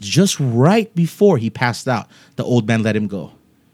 just 0.00 0.38
right 0.40 0.94
before 0.94 1.38
he 1.38 1.50
passed 1.50 1.88
out, 1.88 2.08
the 2.36 2.44
old 2.44 2.66
man 2.66 2.82
let 2.82 2.96
him 2.96 3.06
go. 3.06 3.32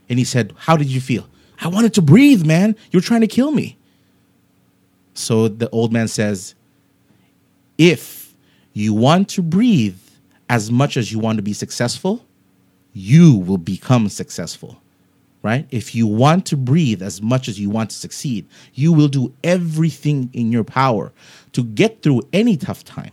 And 0.08 0.18
he 0.18 0.24
said, 0.24 0.52
How 0.56 0.76
did 0.76 0.88
you 0.88 1.00
feel? 1.00 1.28
I 1.60 1.68
wanted 1.68 1.94
to 1.94 2.02
breathe, 2.02 2.44
man. 2.44 2.76
You're 2.90 3.02
trying 3.02 3.20
to 3.20 3.26
kill 3.26 3.52
me. 3.52 3.76
So 5.14 5.48
the 5.48 5.70
old 5.70 5.92
man 5.92 6.08
says, 6.08 6.54
If 7.78 8.34
you 8.72 8.94
want 8.94 9.28
to 9.30 9.42
breathe 9.42 9.98
as 10.48 10.70
much 10.70 10.96
as 10.96 11.10
you 11.12 11.18
want 11.18 11.36
to 11.36 11.42
be 11.42 11.52
successful, 11.52 12.24
you 12.92 13.36
will 13.36 13.58
become 13.58 14.08
successful. 14.08 14.80
Right? 15.42 15.66
If 15.70 15.94
you 15.94 16.06
want 16.06 16.46
to 16.46 16.56
breathe 16.56 17.02
as 17.02 17.20
much 17.20 17.48
as 17.48 17.60
you 17.60 17.68
want 17.68 17.90
to 17.90 17.96
succeed, 17.96 18.46
you 18.72 18.94
will 18.94 19.08
do 19.08 19.34
everything 19.44 20.30
in 20.32 20.50
your 20.50 20.64
power 20.64 21.12
to 21.52 21.62
get 21.62 22.00
through 22.00 22.22
any 22.32 22.56
tough 22.56 22.82
time. 22.82 23.12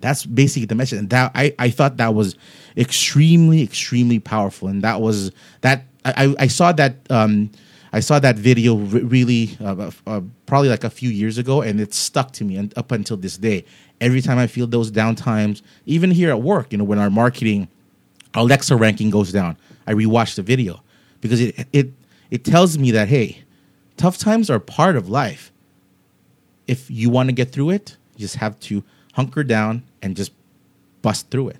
That's 0.00 0.24
basically 0.24 0.64
the 0.64 0.74
message, 0.76 0.98
and 1.00 1.10
that 1.10 1.32
I, 1.34 1.54
I 1.58 1.68
thought 1.68 1.98
that 1.98 2.14
was 2.14 2.36
extremely 2.76 3.62
extremely 3.62 4.18
powerful, 4.18 4.68
and 4.68 4.80
that 4.82 5.02
was 5.02 5.30
that 5.60 5.84
I, 6.04 6.34
I 6.38 6.46
saw 6.46 6.72
that 6.72 6.94
um, 7.10 7.50
I 7.92 8.00
saw 8.00 8.18
that 8.18 8.36
video 8.36 8.76
re- 8.76 9.02
really 9.02 9.56
uh, 9.60 9.90
uh, 10.06 10.20
probably 10.46 10.68
like 10.68 10.84
a 10.84 10.90
few 10.90 11.10
years 11.10 11.36
ago, 11.36 11.62
and 11.62 11.80
it 11.80 11.92
stuck 11.92 12.32
to 12.34 12.44
me 12.44 12.70
up 12.76 12.92
until 12.92 13.16
this 13.16 13.36
day. 13.36 13.64
Every 14.00 14.20
time 14.20 14.38
I 14.38 14.46
feel 14.46 14.66
those 14.66 14.90
down 14.90 15.16
times, 15.16 15.62
even 15.86 16.10
here 16.10 16.30
at 16.30 16.40
work, 16.40 16.72
you 16.72 16.78
know, 16.78 16.84
when 16.84 16.98
our 16.98 17.10
marketing 17.10 17.68
Alexa 18.34 18.76
ranking 18.76 19.10
goes 19.10 19.32
down, 19.32 19.56
I 19.86 19.94
rewatch 19.94 20.36
the 20.36 20.42
video 20.42 20.82
because 21.20 21.40
it 21.40 21.66
it 21.72 21.92
it 22.30 22.44
tells 22.44 22.78
me 22.78 22.90
that 22.92 23.08
hey, 23.08 23.44
tough 23.96 24.18
times 24.18 24.50
are 24.50 24.60
part 24.60 24.96
of 24.96 25.08
life. 25.08 25.50
If 26.66 26.90
you 26.90 27.10
want 27.10 27.28
to 27.28 27.32
get 27.32 27.50
through 27.50 27.70
it, 27.70 27.96
you 28.16 28.20
just 28.20 28.36
have 28.36 28.60
to 28.60 28.84
hunker 29.14 29.42
down 29.42 29.82
and 30.02 30.16
just 30.16 30.32
bust 31.02 31.30
through 31.30 31.48
it. 31.48 31.56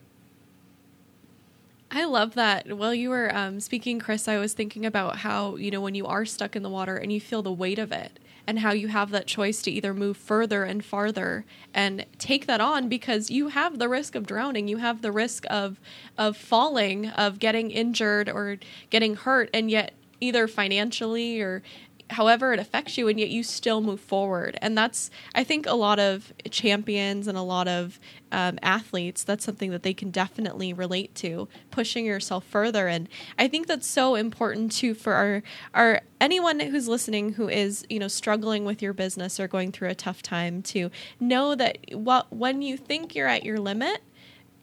I 1.90 2.04
love 2.04 2.34
that. 2.34 2.76
While 2.76 2.94
you 2.94 3.08
were 3.08 3.34
um, 3.34 3.60
speaking, 3.60 3.98
Kris, 3.98 4.28
I 4.28 4.38
was 4.38 4.52
thinking 4.52 4.84
about 4.84 5.16
how, 5.16 5.56
you 5.56 5.70
know, 5.70 5.80
when 5.80 5.94
you 5.94 6.06
are 6.06 6.26
stuck 6.26 6.54
in 6.54 6.62
the 6.62 6.68
water 6.68 6.96
and 6.96 7.10
you 7.10 7.20
feel 7.20 7.42
the 7.42 7.52
weight 7.52 7.78
of 7.78 7.92
it, 7.92 8.18
and 8.48 8.60
how 8.60 8.72
you 8.72 8.88
have 8.88 9.10
that 9.10 9.26
choice 9.26 9.60
to 9.60 9.70
either 9.70 9.92
move 9.92 10.16
further 10.16 10.64
and 10.64 10.82
farther 10.82 11.44
and 11.74 12.06
take 12.16 12.46
that 12.46 12.62
on 12.62 12.88
because 12.88 13.30
you 13.30 13.48
have 13.48 13.78
the 13.78 13.90
risk 13.90 14.14
of 14.14 14.26
drowning, 14.26 14.66
you 14.66 14.78
have 14.78 15.02
the 15.02 15.12
risk 15.12 15.44
of 15.50 15.78
of 16.16 16.34
falling, 16.34 17.10
of 17.10 17.38
getting 17.38 17.70
injured 17.70 18.30
or 18.30 18.56
getting 18.88 19.16
hurt, 19.16 19.50
and 19.52 19.70
yet 19.70 19.92
either 20.20 20.48
financially 20.48 21.42
or 21.42 21.62
however 22.10 22.52
it 22.52 22.58
affects 22.58 22.96
you 22.96 23.08
and 23.08 23.18
yet 23.18 23.28
you 23.28 23.42
still 23.42 23.80
move 23.80 24.00
forward. 24.00 24.58
And 24.62 24.76
that's 24.76 25.10
i 25.34 25.44
think 25.44 25.66
a 25.66 25.74
lot 25.74 25.98
of 25.98 26.32
champions 26.50 27.26
and 27.26 27.36
a 27.36 27.42
lot 27.42 27.68
of 27.68 27.98
um, 28.30 28.58
athletes 28.62 29.24
that's 29.24 29.44
something 29.44 29.70
that 29.70 29.82
they 29.82 29.94
can 29.94 30.10
definitely 30.10 30.72
relate 30.72 31.14
to 31.16 31.48
pushing 31.70 32.04
yourself 32.04 32.44
further. 32.44 32.88
And 32.88 33.08
i 33.38 33.48
think 33.48 33.66
that's 33.66 33.86
so 33.86 34.14
important 34.14 34.72
too 34.72 34.94
for 34.94 35.14
our 35.14 35.42
our 35.74 36.00
anyone 36.20 36.60
who's 36.60 36.88
listening 36.88 37.34
who 37.34 37.48
is 37.48 37.84
you 37.88 37.98
know 37.98 38.08
struggling 38.08 38.64
with 38.64 38.82
your 38.82 38.92
business 38.92 39.38
or 39.38 39.48
going 39.48 39.72
through 39.72 39.88
a 39.88 39.94
tough 39.94 40.22
time 40.22 40.62
to 40.62 40.90
know 41.20 41.54
that 41.54 41.78
what 41.92 42.32
when 42.32 42.62
you 42.62 42.76
think 42.76 43.14
you're 43.14 43.28
at 43.28 43.44
your 43.44 43.58
limit 43.58 44.02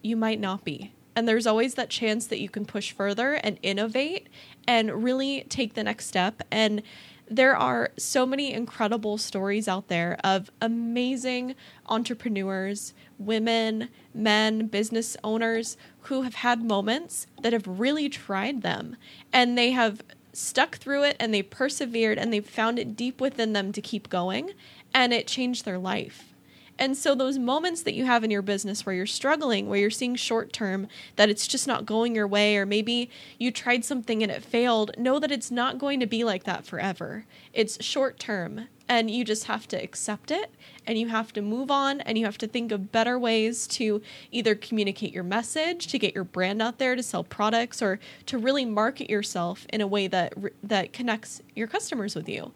you 0.05 0.15
might 0.15 0.39
not 0.39 0.63
be. 0.63 0.93
And 1.15 1.27
there's 1.27 1.47
always 1.47 1.75
that 1.75 1.89
chance 1.89 2.27
that 2.27 2.39
you 2.39 2.49
can 2.49 2.65
push 2.65 2.91
further 2.91 3.33
and 3.33 3.57
innovate 3.63 4.27
and 4.67 5.03
really 5.03 5.45
take 5.49 5.73
the 5.73 5.83
next 5.83 6.05
step. 6.07 6.43
And 6.51 6.83
there 7.27 7.55
are 7.55 7.91
so 7.97 8.25
many 8.25 8.53
incredible 8.53 9.17
stories 9.17 9.67
out 9.67 9.87
there 9.87 10.17
of 10.23 10.51
amazing 10.61 11.55
entrepreneurs, 11.87 12.93
women, 13.17 13.89
men, 14.13 14.67
business 14.67 15.17
owners 15.23 15.77
who 16.01 16.21
have 16.21 16.35
had 16.35 16.63
moments 16.63 17.25
that 17.41 17.53
have 17.53 17.67
really 17.67 18.09
tried 18.09 18.61
them 18.61 18.95
and 19.33 19.57
they 19.57 19.71
have 19.71 20.03
stuck 20.33 20.75
through 20.75 21.03
it 21.03 21.15
and 21.19 21.33
they 21.33 21.41
persevered 21.41 22.17
and 22.17 22.31
they 22.31 22.41
found 22.41 22.77
it 22.77 22.95
deep 22.95 23.19
within 23.19 23.53
them 23.53 23.71
to 23.71 23.81
keep 23.81 24.09
going 24.09 24.51
and 24.93 25.13
it 25.13 25.27
changed 25.27 25.65
their 25.65 25.79
life. 25.79 26.34
And 26.77 26.97
so, 26.97 27.15
those 27.15 27.37
moments 27.37 27.83
that 27.83 27.93
you 27.93 28.05
have 28.05 28.23
in 28.23 28.31
your 28.31 28.41
business 28.41 28.85
where 28.85 28.95
you're 28.95 29.05
struggling, 29.05 29.69
where 29.69 29.79
you're 29.79 29.89
seeing 29.89 30.15
short 30.15 30.51
term 30.51 30.87
that 31.15 31.29
it's 31.29 31.47
just 31.47 31.67
not 31.67 31.85
going 31.85 32.15
your 32.15 32.27
way, 32.27 32.57
or 32.57 32.65
maybe 32.65 33.09
you 33.37 33.51
tried 33.51 33.85
something 33.85 34.21
and 34.21 34.31
it 34.31 34.43
failed, 34.43 34.91
know 34.97 35.19
that 35.19 35.31
it's 35.31 35.49
not 35.51 35.77
going 35.77 35.99
to 36.01 36.05
be 36.05 36.23
like 36.23 36.43
that 36.43 36.65
forever. 36.65 37.25
It's 37.53 37.83
short 37.83 38.19
term, 38.19 38.67
and 38.87 39.09
you 39.09 39.23
just 39.23 39.45
have 39.45 39.67
to 39.69 39.81
accept 39.81 40.31
it 40.31 40.51
and 40.85 40.97
you 40.97 41.07
have 41.07 41.33
to 41.33 41.41
move 41.41 41.71
on 41.71 42.01
and 42.01 42.17
you 42.17 42.25
have 42.25 42.37
to 42.37 42.47
think 42.47 42.71
of 42.71 42.91
better 42.91 43.17
ways 43.17 43.67
to 43.67 44.01
either 44.31 44.53
communicate 44.53 45.13
your 45.13 45.23
message 45.23 45.87
to 45.87 45.97
get 45.97 46.13
your 46.13 46.23
brand 46.23 46.61
out 46.61 46.77
there 46.77 46.95
to 46.95 47.01
sell 47.01 47.23
products 47.23 47.81
or 47.81 47.99
to 48.25 48.37
really 48.37 48.65
market 48.65 49.09
yourself 49.09 49.65
in 49.71 49.81
a 49.81 49.87
way 49.87 50.07
that 50.07 50.33
that 50.61 50.93
connects 50.93 51.41
your 51.55 51.67
customers 51.67 52.15
with 52.15 52.29
you 52.29 52.51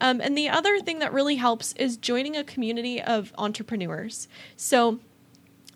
um, 0.00 0.20
and 0.20 0.36
the 0.36 0.48
other 0.48 0.78
thing 0.80 0.98
that 0.98 1.12
really 1.12 1.36
helps 1.36 1.72
is 1.74 1.96
joining 1.96 2.36
a 2.36 2.44
community 2.44 3.00
of 3.00 3.32
entrepreneurs. 3.38 4.28
So, 4.56 5.00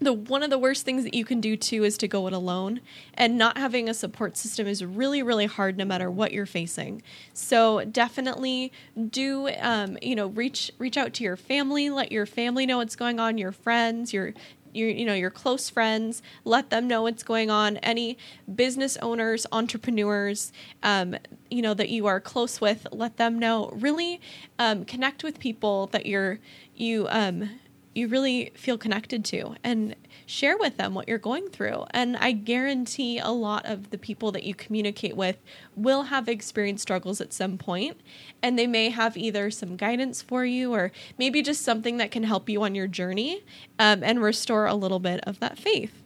the 0.01 0.13
one 0.15 0.43
of 0.43 0.51
the 0.51 0.59
worst 0.59 0.85
things 0.85 1.05
that 1.05 1.15
you 1.15 1.25
can 1.25 1.41
do 1.41 1.57
too 1.57 1.85
is 1.85 1.99
to 1.99 2.09
go 2.09 2.27
it 2.27 2.33
alone 2.33 2.81
and 3.15 3.37
not 3.37 3.59
having 3.59 3.89
a 3.89 3.95
support 3.95 4.37
system 4.37 4.67
is 4.67 4.83
really 4.83 5.23
really 5.23 5.47
hard 5.47 5.77
no 5.77 5.85
matter 5.85 6.11
what 6.11 6.33
you're 6.33 6.47
facing 6.47 7.03
so 7.35 7.85
definitely 7.85 8.73
do 9.11 9.49
um, 9.59 9.99
you 10.01 10.15
know 10.15 10.29
reach 10.29 10.71
reach 10.79 10.97
out 10.97 11.13
to 11.13 11.23
your 11.23 11.37
family 11.37 11.91
let 11.91 12.11
your 12.11 12.25
family 12.25 12.65
know 12.65 12.79
what's 12.79 12.97
going 12.97 13.21
on 13.21 13.37
your 13.37 13.53
friends 13.53 14.13
your 14.13 14.33
your 14.73 14.89
you 14.89 15.05
know 15.05 15.15
your 15.15 15.31
close 15.31 15.69
friends 15.69 16.23
let 16.45 16.71
them 16.71 16.87
know 16.87 17.03
what's 17.03 17.23
going 17.23 17.51
on. 17.51 17.77
Any 17.79 18.19
business 18.55 18.97
owners 18.99 19.47
entrepreneurs 19.53 20.53
um, 20.83 21.17
you 21.51 21.63
know 21.63 21.75
that 21.75 21.89
you 21.89 22.07
are 22.07 22.21
close 22.21 22.61
with 22.61 22.87
let 22.93 23.17
them 23.17 23.39
know. 23.39 23.71
Really 23.75 24.21
um, 24.59 24.85
connect 24.85 25.25
with 25.25 25.39
people 25.39 25.87
that 25.89 26.07
you're 26.07 26.39
you 26.75 27.07
um, 27.11 27.51
you 27.95 28.09
really 28.09 28.53
feel 28.55 28.79
connected 28.79 29.25
to. 29.27 29.55
And 29.65 29.97
share 30.31 30.57
with 30.57 30.77
them 30.77 30.95
what 30.95 31.09
you're 31.09 31.19
going 31.19 31.49
through. 31.49 31.85
And 31.91 32.17
I 32.17 32.33
guarantee 32.33 33.19
a 33.19 33.31
lot 33.31 33.67
of 33.67 33.91
the 33.91 33.99
people 33.99 34.31
that 34.33 34.45
you 34.45 34.55
communicate 34.55 35.17
with 35.17 35.37
will 35.75 36.05
have 36.05 36.29
experienced 36.29 36.83
struggles 36.83 37.21
at 37.21 37.33
some 37.33 37.59
point, 37.59 38.01
and 38.43 38.59
they 38.59 38.67
may 38.67 38.91
have 38.91 39.17
either 39.17 39.51
some 39.51 39.77
guidance 39.77 40.23
for 40.23 40.45
you 40.45 40.73
or 40.73 40.93
maybe 41.19 41.43
just 41.43 41.63
something 41.63 41.97
that 41.97 42.11
can 42.11 42.23
help 42.23 42.49
you 42.49 42.63
on 42.63 42.75
your 42.75 42.87
journey 42.87 43.45
um, 43.79 44.03
and 44.05 44.23
restore 44.23 44.67
a 44.67 44.75
little 44.75 45.01
bit 45.01 45.21
of 45.25 45.41
that 45.41 45.59
faith. 45.59 46.03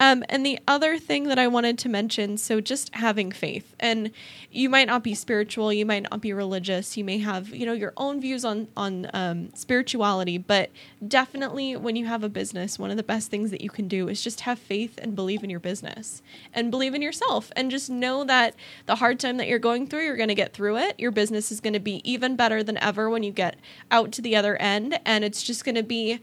Um, 0.00 0.24
and 0.28 0.44
the 0.44 0.58
other 0.66 0.98
thing 0.98 1.24
that 1.24 1.38
I 1.38 1.46
wanted 1.46 1.78
to 1.78 1.88
mention 1.88 2.36
so 2.36 2.60
just 2.60 2.94
having 2.94 3.30
faith. 3.30 3.74
And 3.78 4.10
you 4.50 4.68
might 4.68 4.86
not 4.86 5.02
be 5.02 5.14
spiritual, 5.14 5.72
you 5.72 5.86
might 5.86 6.10
not 6.10 6.20
be 6.20 6.32
religious, 6.32 6.96
you 6.96 7.04
may 7.04 7.18
have, 7.18 7.54
you 7.54 7.64
know, 7.64 7.72
your 7.72 7.92
own 7.96 8.20
views 8.20 8.44
on, 8.44 8.68
on 8.76 9.08
um, 9.14 9.54
spirituality, 9.54 10.38
but 10.38 10.70
definitely 11.06 11.76
when 11.76 11.96
you 11.96 12.06
have 12.06 12.24
a 12.24 12.28
business, 12.28 12.78
one 12.78 12.90
of 12.90 12.96
the 12.96 13.02
best 13.02 13.30
things 13.30 13.50
that 13.50 13.60
you 13.60 13.70
can 13.70 13.88
do 13.88 14.08
is 14.08 14.22
just 14.22 14.40
have 14.40 14.58
faith 14.58 14.98
and 15.00 15.14
believe 15.14 15.44
in 15.44 15.50
your 15.50 15.60
business 15.60 16.22
and 16.52 16.70
believe 16.70 16.94
in 16.94 17.02
yourself 17.02 17.52
and 17.56 17.70
just 17.70 17.88
know 17.88 18.24
that 18.24 18.54
the 18.86 18.96
hard 18.96 19.20
time 19.20 19.36
that 19.36 19.46
you're 19.48 19.58
going 19.58 19.86
through, 19.86 20.04
you're 20.04 20.16
going 20.16 20.28
to 20.28 20.34
get 20.34 20.52
through 20.52 20.76
it. 20.76 20.98
Your 20.98 21.10
business 21.10 21.52
is 21.52 21.60
going 21.60 21.72
to 21.72 21.80
be 21.80 22.00
even 22.10 22.36
better 22.36 22.62
than 22.62 22.78
ever 22.78 23.08
when 23.08 23.22
you 23.22 23.32
get 23.32 23.56
out 23.90 24.12
to 24.12 24.22
the 24.22 24.36
other 24.36 24.56
end. 24.56 24.98
And 25.04 25.24
it's 25.24 25.42
just 25.42 25.64
going 25.64 25.74
to 25.76 25.82
be 25.82 26.20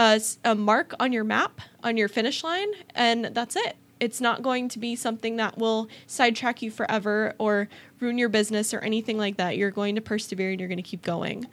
a, 0.00 0.20
a 0.44 0.54
mark 0.54 0.94
on 0.98 1.12
your 1.12 1.24
map 1.24 1.60
on 1.84 1.96
your 1.98 2.08
finish 2.08 2.42
line, 2.42 2.68
and 2.94 3.26
that's 3.26 3.54
it. 3.54 3.76
It's 4.00 4.18
not 4.18 4.40
going 4.40 4.70
to 4.70 4.78
be 4.78 4.96
something 4.96 5.36
that 5.36 5.58
will 5.58 5.90
sidetrack 6.06 6.62
you 6.62 6.70
forever 6.70 7.34
or 7.36 7.68
ruin 8.00 8.16
your 8.16 8.30
business 8.30 8.72
or 8.72 8.78
anything 8.78 9.18
like 9.18 9.36
that. 9.36 9.58
You're 9.58 9.70
going 9.70 9.94
to 9.96 10.00
persevere 10.00 10.52
and 10.52 10.58
you're 10.58 10.70
going 10.70 10.78
to 10.78 10.82
keep 10.82 11.02
going. 11.02 11.46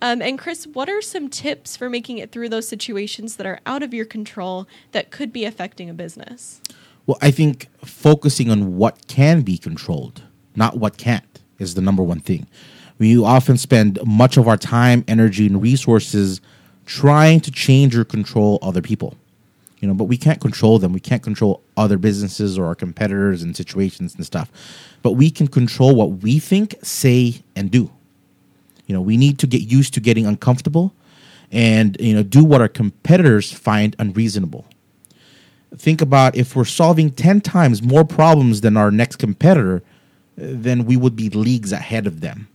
Um, 0.00 0.20
and 0.20 0.36
Kris, 0.36 0.66
what 0.66 0.88
are 0.88 1.00
some 1.00 1.28
tips 1.28 1.76
for 1.76 1.88
making 1.88 2.18
it 2.18 2.32
through 2.32 2.48
those 2.48 2.66
situations 2.66 3.36
that 3.36 3.46
are 3.46 3.60
out 3.66 3.84
of 3.84 3.94
your 3.94 4.04
control 4.04 4.66
that 4.90 5.12
could 5.12 5.32
be 5.32 5.44
affecting 5.44 5.88
a 5.88 5.94
business? 5.94 6.60
Well, 7.06 7.18
I 7.22 7.30
think 7.30 7.68
focusing 7.84 8.50
on 8.50 8.76
what 8.76 9.06
can 9.06 9.42
be 9.42 9.56
controlled, 9.56 10.22
not 10.56 10.76
what 10.76 10.96
can't, 10.96 11.40
is 11.60 11.74
the 11.74 11.80
number 11.80 12.02
one 12.02 12.18
thing. 12.18 12.48
We 12.98 13.16
often 13.16 13.56
spend 13.58 14.00
much 14.04 14.36
of 14.36 14.48
our 14.48 14.56
time, 14.56 15.04
energy, 15.06 15.46
and 15.46 15.62
resources 15.62 16.40
trying 16.86 17.40
to 17.40 17.50
change 17.50 17.96
or 17.96 18.04
control 18.04 18.58
other 18.62 18.82
people. 18.82 19.16
You 19.80 19.88
know, 19.88 19.94
but 19.94 20.04
we 20.04 20.16
can't 20.16 20.40
control 20.40 20.78
them. 20.78 20.92
We 20.92 21.00
can't 21.00 21.22
control 21.22 21.60
other 21.76 21.98
businesses 21.98 22.56
or 22.56 22.66
our 22.66 22.76
competitors 22.76 23.42
and 23.42 23.56
situations 23.56 24.14
and 24.14 24.24
stuff. 24.24 24.50
But 25.02 25.12
we 25.12 25.28
can 25.28 25.48
control 25.48 25.96
what 25.96 26.22
we 26.22 26.38
think, 26.38 26.76
say, 26.82 27.42
and 27.56 27.68
do. 27.68 27.90
You 28.86 28.94
know, 28.94 29.00
we 29.00 29.16
need 29.16 29.40
to 29.40 29.48
get 29.48 29.62
used 29.62 29.94
to 29.94 30.00
getting 30.00 30.24
uncomfortable 30.24 30.94
and, 31.50 31.96
you 31.98 32.14
know, 32.14 32.22
do 32.22 32.44
what 32.44 32.60
our 32.60 32.68
competitors 32.68 33.50
find 33.50 33.96
unreasonable. 33.98 34.66
Think 35.76 36.00
about 36.00 36.36
if 36.36 36.54
we're 36.54 36.64
solving 36.64 37.10
10 37.10 37.40
times 37.40 37.82
more 37.82 38.04
problems 38.04 38.60
than 38.60 38.76
our 38.76 38.92
next 38.92 39.16
competitor, 39.16 39.82
then 40.36 40.84
we 40.84 40.96
would 40.96 41.16
be 41.16 41.28
leagues 41.28 41.72
ahead 41.72 42.06
of 42.06 42.20
them 42.20 42.48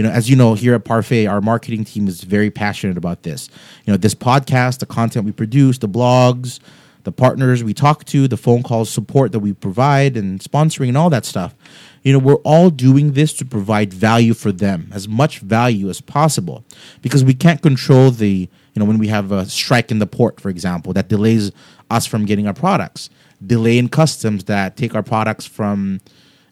you 0.00 0.06
know, 0.06 0.12
as 0.12 0.30
you 0.30 0.36
know, 0.36 0.54
here 0.54 0.74
at 0.74 0.86
Parfait, 0.86 1.26
our 1.26 1.42
marketing 1.42 1.84
team 1.84 2.08
is 2.08 2.22
very 2.22 2.50
passionate 2.50 2.96
about 2.96 3.22
this. 3.22 3.50
You 3.84 3.92
know, 3.92 3.98
this 3.98 4.14
podcast, 4.14 4.78
the 4.78 4.86
content 4.86 5.26
we 5.26 5.32
produce, 5.32 5.76
the 5.76 5.90
blogs, 5.90 6.58
the 7.04 7.12
partners 7.12 7.62
we 7.62 7.74
talk 7.74 8.06
to, 8.06 8.26
the 8.26 8.38
phone 8.38 8.62
calls, 8.62 8.88
support 8.88 9.32
that 9.32 9.40
we 9.40 9.52
provide, 9.52 10.16
and 10.16 10.40
sponsoring 10.40 10.88
and 10.88 10.96
all 10.96 11.10
that 11.10 11.26
stuff. 11.26 11.54
You 12.02 12.14
know, 12.14 12.18
we're 12.18 12.36
all 12.36 12.70
doing 12.70 13.12
this 13.12 13.34
to 13.34 13.44
provide 13.44 13.92
value 13.92 14.32
for 14.32 14.52
them, 14.52 14.88
as 14.90 15.06
much 15.06 15.40
value 15.40 15.90
as 15.90 16.00
possible, 16.00 16.64
because 17.02 17.22
we 17.22 17.34
can't 17.34 17.60
control 17.60 18.10
the, 18.10 18.48
you 18.72 18.80
know, 18.80 18.86
when 18.86 18.96
we 18.96 19.08
have 19.08 19.32
a 19.32 19.44
strike 19.50 19.90
in 19.90 19.98
the 19.98 20.06
port, 20.06 20.40
for 20.40 20.48
example, 20.48 20.94
that 20.94 21.10
delays 21.10 21.52
us 21.90 22.06
from 22.06 22.24
getting 22.24 22.46
our 22.46 22.54
products, 22.54 23.10
delay 23.46 23.76
in 23.76 23.90
customs 23.90 24.44
that 24.44 24.78
take 24.78 24.94
our 24.94 25.02
products 25.02 25.44
from, 25.44 26.00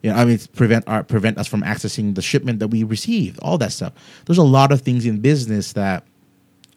you 0.03 0.11
know, 0.11 0.17
I 0.17 0.25
mean, 0.25 0.39
prevent 0.55 0.87
our, 0.87 1.03
prevent 1.03 1.39
us 1.39 1.49
from 1.49 1.63
accessing 1.63 2.15
the 2.15 2.23
shipment 2.23 2.61
that 2.61 2.69
we 2.69 2.85
received, 2.85 3.39
all 3.41 3.59
that 3.59 3.73
stuff. 3.73 3.93
There's 4.27 4.39
a 4.39 4.45
lot 4.45 4.71
of 4.73 4.83
things 4.83 5.05
in 5.05 5.21
business 5.21 5.73
that 5.73 6.05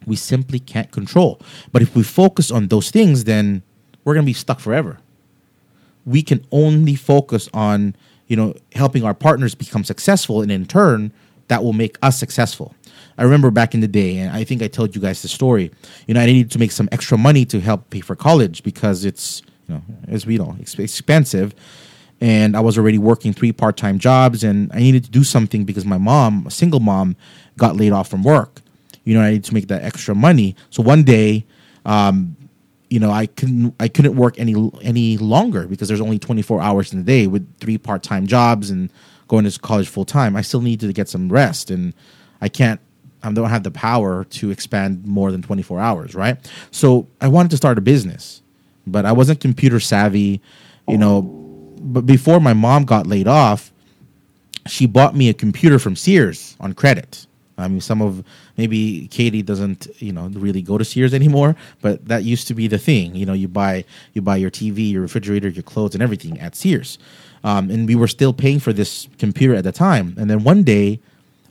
we 0.05 0.15
simply 0.15 0.59
can't 0.59 0.91
control. 0.91 1.39
But 1.71 1.81
if 1.81 1.95
we 1.95 2.03
focus 2.03 2.49
on 2.49 2.67
those 2.67 2.89
things, 2.89 3.25
then 3.25 3.61
we're 4.03 4.15
going 4.15 4.25
to 4.25 4.29
be 4.29 4.33
stuck 4.33 4.59
forever. 4.59 4.97
We 6.05 6.23
can 6.23 6.43
only 6.51 6.95
focus 6.95 7.47
on, 7.53 7.95
you 8.27 8.35
know, 8.35 8.55
helping 8.73 9.03
our 9.03 9.13
partners 9.13 9.53
become 9.53 9.83
successful, 9.83 10.41
and 10.41 10.51
in 10.51 10.65
turn, 10.65 11.13
that 11.47 11.63
will 11.63 11.73
make 11.73 11.97
us 12.01 12.17
successful. 12.17 12.73
I 13.17 13.23
remember 13.23 13.51
back 13.51 13.75
in 13.75 13.81
the 13.81 13.87
day, 13.87 14.17
and 14.17 14.35
I 14.35 14.43
think 14.43 14.63
I 14.63 14.67
told 14.67 14.95
you 14.95 15.01
guys 15.01 15.21
the 15.21 15.27
story. 15.27 15.69
You 16.07 16.15
know, 16.15 16.21
I 16.21 16.25
needed 16.25 16.49
to 16.51 16.59
make 16.59 16.71
some 16.71 16.89
extra 16.91 17.19
money 17.19 17.45
to 17.45 17.59
help 17.59 17.89
pay 17.91 17.99
for 17.99 18.15
college 18.15 18.63
because 18.63 19.05
it's, 19.05 19.43
you 19.67 19.75
know, 19.75 19.83
as 20.07 20.25
we 20.25 20.39
know, 20.39 20.55
expensive 20.59 21.53
and 22.21 22.55
I 22.55 22.59
was 22.59 22.77
already 22.77 22.99
working 22.99 23.33
three 23.33 23.51
part 23.51 23.75
time 23.75 23.97
jobs, 23.97 24.43
and 24.43 24.71
I 24.71 24.79
needed 24.79 25.03
to 25.05 25.11
do 25.11 25.23
something 25.23 25.65
because 25.65 25.85
my 25.85 25.97
mom, 25.97 26.45
a 26.47 26.51
single 26.51 26.79
mom, 26.79 27.15
got 27.57 27.75
laid 27.75 27.91
off 27.91 28.09
from 28.09 28.23
work. 28.23 28.61
You 29.03 29.15
know, 29.15 29.21
I 29.21 29.31
needed 29.31 29.45
to 29.45 29.53
make 29.55 29.67
that 29.67 29.83
extra 29.83 30.13
money. 30.13 30.55
So 30.69 30.83
one 30.83 31.03
day, 31.03 31.45
um, 31.83 32.37
you 32.91 32.99
know, 32.99 33.09
I 33.09 33.25
couldn't 33.25 33.73
I 33.79 33.87
couldn't 33.87 34.15
work 34.15 34.39
any 34.39 34.71
any 34.83 35.17
longer 35.17 35.65
because 35.65 35.87
there's 35.87 36.01
only 36.01 36.19
24 36.19 36.61
hours 36.61 36.93
in 36.93 36.99
the 36.99 37.05
day 37.05 37.25
with 37.25 37.47
three 37.59 37.79
part 37.79 38.03
time 38.03 38.27
jobs 38.27 38.69
and 38.69 38.91
going 39.27 39.49
to 39.49 39.59
college 39.59 39.87
full 39.87 40.05
time. 40.05 40.35
I 40.35 40.41
still 40.41 40.61
needed 40.61 40.87
to 40.87 40.93
get 40.93 41.09
some 41.09 41.29
rest, 41.29 41.71
and 41.71 41.93
I 42.39 42.49
can't. 42.49 42.79
I 43.23 43.31
don't 43.31 43.49
have 43.49 43.63
the 43.63 43.71
power 43.71 44.23
to 44.25 44.49
expand 44.49 45.05
more 45.05 45.31
than 45.31 45.43
24 45.43 45.79
hours, 45.79 46.15
right? 46.15 46.37
So 46.71 47.07
I 47.21 47.27
wanted 47.27 47.51
to 47.51 47.57
start 47.57 47.77
a 47.77 47.81
business, 47.81 48.41
but 48.85 49.05
I 49.05 49.11
wasn't 49.11 49.39
computer 49.39 49.79
savvy. 49.79 50.41
You 50.87 50.97
know, 50.97 51.40
but 51.81 52.05
before 52.05 52.39
my 52.39 52.53
mom 52.53 52.85
got 52.85 53.07
laid 53.07 53.27
off, 53.27 53.71
she 54.67 54.85
bought 54.85 55.15
me 55.15 55.29
a 55.29 55.33
computer 55.33 55.79
from 55.79 55.95
Sears 55.95 56.55
on 56.59 56.73
credit. 56.73 57.25
I 57.57 57.67
mean, 57.67 57.81
some 57.81 58.01
of 58.01 58.23
maybe 58.57 59.07
Katie 59.09 59.41
doesn't, 59.41 59.87
you 60.01 60.11
know, 60.11 60.27
really 60.33 60.61
go 60.61 60.77
to 60.77 60.85
Sears 60.85 61.13
anymore, 61.13 61.55
but 61.81 62.07
that 62.07 62.23
used 62.23 62.47
to 62.47 62.53
be 62.53 62.67
the 62.67 62.77
thing. 62.77 63.15
You 63.15 63.25
know, 63.25 63.33
you 63.33 63.47
buy 63.47 63.85
you 64.13 64.21
buy 64.21 64.37
your 64.37 64.51
TV, 64.51 64.91
your 64.91 65.01
refrigerator, 65.01 65.49
your 65.49 65.63
clothes, 65.63 65.93
and 65.93 66.01
everything 66.01 66.39
at 66.39 66.55
Sears. 66.55 66.97
Um, 67.43 67.69
and 67.69 67.87
we 67.87 67.95
were 67.95 68.07
still 68.07 68.33
paying 68.33 68.59
for 68.59 68.71
this 68.71 69.07
computer 69.17 69.55
at 69.55 69.63
the 69.63 69.71
time. 69.71 70.15
And 70.17 70.29
then 70.29 70.43
one 70.43 70.63
day, 70.63 70.99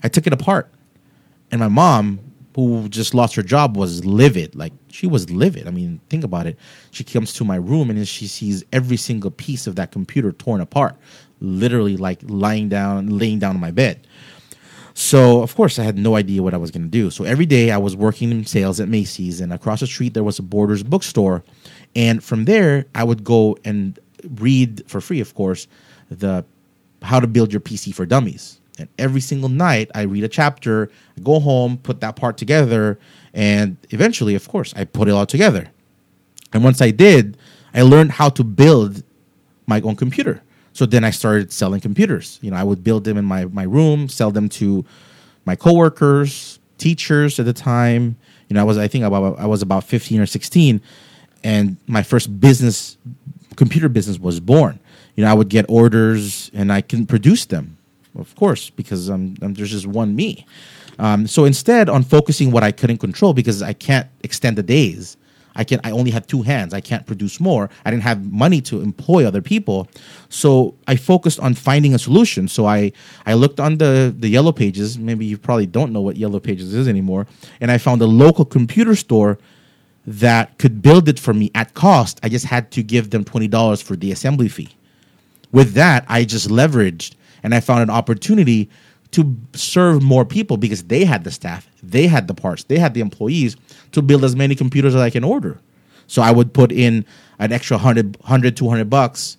I 0.03 0.09
took 0.09 0.27
it 0.27 0.33
apart, 0.33 0.69
and 1.51 1.61
my 1.61 1.69
mom, 1.69 2.21
who 2.55 2.89
just 2.89 3.15
lost 3.15 3.35
her 3.37 3.43
job, 3.43 3.77
was 3.77 4.05
livid. 4.05 4.55
Like 4.55 4.73
she 4.89 5.07
was 5.07 5.31
livid. 5.31 5.67
I 5.69 5.71
mean, 5.71 6.01
think 6.09 6.25
about 6.25 6.47
it. 6.47 6.59
She 6.91 7.05
comes 7.05 7.33
to 7.35 7.45
my 7.45 7.57
room 7.57 7.91
and 7.91 8.07
she 8.07 8.27
sees 8.27 8.65
every 8.73 8.97
single 8.97 9.31
piece 9.31 9.67
of 9.67 9.77
that 9.77 9.93
computer 9.93 10.33
torn 10.33 10.61
apart, 10.61 10.97
literally 11.41 11.97
like 11.97 12.19
lying 12.25 12.69
down, 12.69 13.19
laying 13.19 13.39
down 13.39 13.55
on 13.55 13.61
my 13.61 13.71
bed. 13.71 14.07
So 14.95 15.43
of 15.43 15.55
course 15.55 15.79
I 15.79 15.85
had 15.85 15.97
no 15.97 16.17
idea 16.17 16.43
what 16.43 16.55
I 16.55 16.59
was 16.59 16.71
going 16.71 16.83
to 16.83 16.89
do. 16.89 17.11
So 17.11 17.25
every 17.25 17.47
day 17.47 17.71
I 17.71 17.79
was 17.79 17.97
working 17.97 18.31
in 18.31 18.45
sales 18.45 18.81
at 18.81 18.89
Macy's, 18.89 19.41
and 19.41 19.53
across 19.53 19.81
the 19.81 19.87
street 19.87 20.15
there 20.15 20.25
was 20.25 20.39
a 20.39 20.43
Borders 20.43 20.83
bookstore, 20.83 21.43
and 21.95 22.23
from 22.23 22.45
there 22.45 22.87
I 22.95 23.05
would 23.05 23.25
go 23.25 23.57
and 23.65 23.99
read 24.35 24.83
for 24.87 25.01
free, 25.01 25.21
of 25.21 25.35
course, 25.35 25.67
the 26.11 26.45
how 27.03 27.19
to 27.21 27.27
build 27.27 27.53
your 27.53 27.61
PC 27.61 27.95
for 27.95 28.05
dummies. 28.05 28.60
And 28.81 28.89
every 28.99 29.21
single 29.21 29.49
night 29.49 29.91
I 29.95 30.03
read 30.03 30.25
a 30.25 30.29
chapter, 30.29 30.91
I 31.17 31.21
go 31.21 31.39
home, 31.39 31.79
put 31.79 32.01
that 32.01 32.17
part 32.17 32.37
together, 32.37 32.99
and 33.33 33.77
eventually, 33.91 34.35
of 34.35 34.49
course, 34.49 34.73
I 34.77 34.85
put 34.85 35.09
it 35.09 35.13
all 35.13 35.27
together. 35.27 35.69
And 36.53 36.65
once 36.65 36.81
I 36.81 36.91
did, 36.91 37.37
I 37.73 37.83
learned 37.83 38.13
how 38.13 38.29
to 38.31 38.43
build 38.43 39.05
my 39.67 39.81
own 39.83 39.95
computer. 39.95 40.43
So 40.73 40.87
then 40.87 41.05
I 41.05 41.11
started 41.11 41.53
selling 41.53 41.81
computers. 41.81 42.39
You 42.43 42.51
know, 42.51 42.57
I 42.57 42.65
would 42.65 42.83
build 42.83 43.05
them 43.05 43.17
in 43.17 43.25
my, 43.25 43.45
my 43.45 43.65
room, 43.65 44.09
sell 44.09 44.31
them 44.31 44.49
to 44.51 44.85
my 45.45 45.55
coworkers, 45.55 46.59
teachers 46.79 47.39
at 47.39 47.47
the 47.47 47.53
time. 47.53 48.17
You 48.49 48.55
know, 48.55 48.61
I 48.61 48.65
was 48.65 48.79
I 48.79 48.89
think 48.89 49.05
about 49.05 49.39
I 49.39 49.47
was 49.47 49.63
about 49.63 49.85
15 49.85 50.21
or 50.21 50.27
16 50.27 50.81
and 51.45 51.77
my 51.87 52.03
first 52.03 52.41
business 52.41 52.97
computer 53.57 53.89
business 53.89 54.19
was 54.19 54.41
born. 54.41 54.79
You 55.17 55.25
know, 55.25 55.31
I 55.31 55.35
would 55.35 55.49
get 55.49 55.67
orders 55.69 56.51
and 56.55 56.73
I 56.73 56.81
can 56.81 57.07
produce 57.07 57.45
them, 57.47 57.77
of 58.19 58.35
course, 58.37 58.71
because 58.71 59.09
I'm, 59.09 59.37
I'm 59.43 59.55
there's 59.55 59.71
just 59.71 59.87
one 59.87 60.15
me. 60.17 60.47
Um, 60.99 61.27
so 61.27 61.45
instead, 61.45 61.89
on 61.89 62.03
focusing 62.03 62.51
what 62.51 62.63
I 62.63 62.73
couldn't 62.73 62.99
control, 62.99 63.33
because 63.33 63.63
I 63.63 63.73
can't 63.73 64.09
extend 64.23 64.59
the 64.59 64.63
days, 64.63 65.17
I 65.57 65.65
can 65.65 65.81
I 65.85 65.91
only 65.91 66.11
have 66.11 66.27
two 66.27 66.43
hands. 66.43 66.75
I 66.75 66.81
can't 66.81 67.07
produce 67.07 67.41
more. 67.41 67.71
I 67.85 67.91
didn't 67.91 68.03
have 68.05 68.31
money 68.31 68.61
to 68.63 68.81
employ 68.81 69.27
other 69.27 69.43
people. 69.43 69.89
So 70.29 70.75
I 70.87 70.97
focused 70.97 71.41
on 71.41 71.55
finding 71.55 71.95
a 71.95 71.99
solution. 71.99 72.49
So 72.49 72.67
I 72.67 72.93
I 73.27 73.35
looked 73.35 73.61
on 73.61 73.79
the 73.79 74.15
the 74.17 74.29
yellow 74.29 74.53
pages. 74.53 74.99
Maybe 74.99 75.27
you 75.27 75.39
probably 75.39 75.67
don't 75.67 75.93
know 75.93 76.01
what 76.01 76.17
yellow 76.17 76.41
pages 76.41 76.75
is 76.75 76.89
anymore. 76.89 77.27
And 77.61 77.71
I 77.71 77.79
found 77.79 78.03
a 78.03 78.07
local 78.07 78.45
computer 78.45 78.95
store 78.95 79.39
that 80.07 80.59
could 80.59 80.83
build 80.83 81.09
it 81.09 81.19
for 81.19 81.35
me 81.35 81.51
at 81.55 81.75
cost. 81.75 82.21
I 82.23 82.29
just 82.29 82.47
had 82.47 82.71
to 82.73 82.83
give 82.83 83.11
them 83.11 83.25
$20 83.25 83.83
for 83.83 83.97
the 83.97 84.13
assembly 84.13 84.49
fee. 84.49 84.71
With 85.53 85.75
that, 85.75 86.05
I 86.09 86.25
just 86.25 86.49
leveraged 86.49 87.15
and 87.43 87.55
I 87.55 87.61
found 87.61 87.83
an 87.83 87.91
opportunity 87.91 88.71
to 89.13 89.37
serve 89.55 90.03
more 90.03 90.25
people 90.25 90.57
because 90.57 90.85
they 90.85 91.05
had 91.05 91.25
the 91.25 91.31
staff, 91.31 91.69
they 91.83 92.07
had 92.07 92.29
the 92.29 92.35
parts, 92.35 92.65
they 92.65 92.79
had 92.79 92.95
the 92.95 93.01
employees 93.01 93.57
to 93.93 94.03
build 94.03 94.25
as 94.25 94.37
many 94.37 94.55
computers 94.55 94.95
as 94.95 95.01
I 95.01 95.11
can 95.11 95.25
order. 95.25 95.59
So 96.07 96.23
I 96.23 96.31
would 96.31 96.53
put 96.53 96.73
in 96.73 97.05
an 97.39 97.53
extra 97.53 97.77
100, 97.77 98.19
100 98.21 98.57
200 98.57 98.91
bucks 98.91 99.37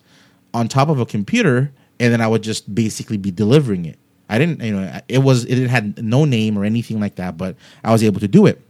on 0.54 0.68
top 0.68 0.88
of 0.88 1.00
a 1.00 1.06
computer 1.06 1.72
and 1.98 2.12
then 2.12 2.20
I 2.20 2.26
would 2.26 2.42
just 2.42 2.74
basically 2.74 3.16
be 3.16 3.30
delivering 3.30 3.86
it. 3.86 3.98
I 4.28 4.38
didn't, 4.38 4.62
you 4.62 4.72
know, 4.72 5.00
it 5.08 5.18
was, 5.18 5.44
it 5.44 5.68
had 5.68 6.02
no 6.02 6.24
name 6.24 6.58
or 6.58 6.64
anything 6.64 7.00
like 7.00 7.16
that, 7.16 7.36
but 7.36 7.56
I 7.84 7.92
was 7.92 8.02
able 8.02 8.20
to 8.20 8.28
do 8.28 8.46
it 8.46 8.60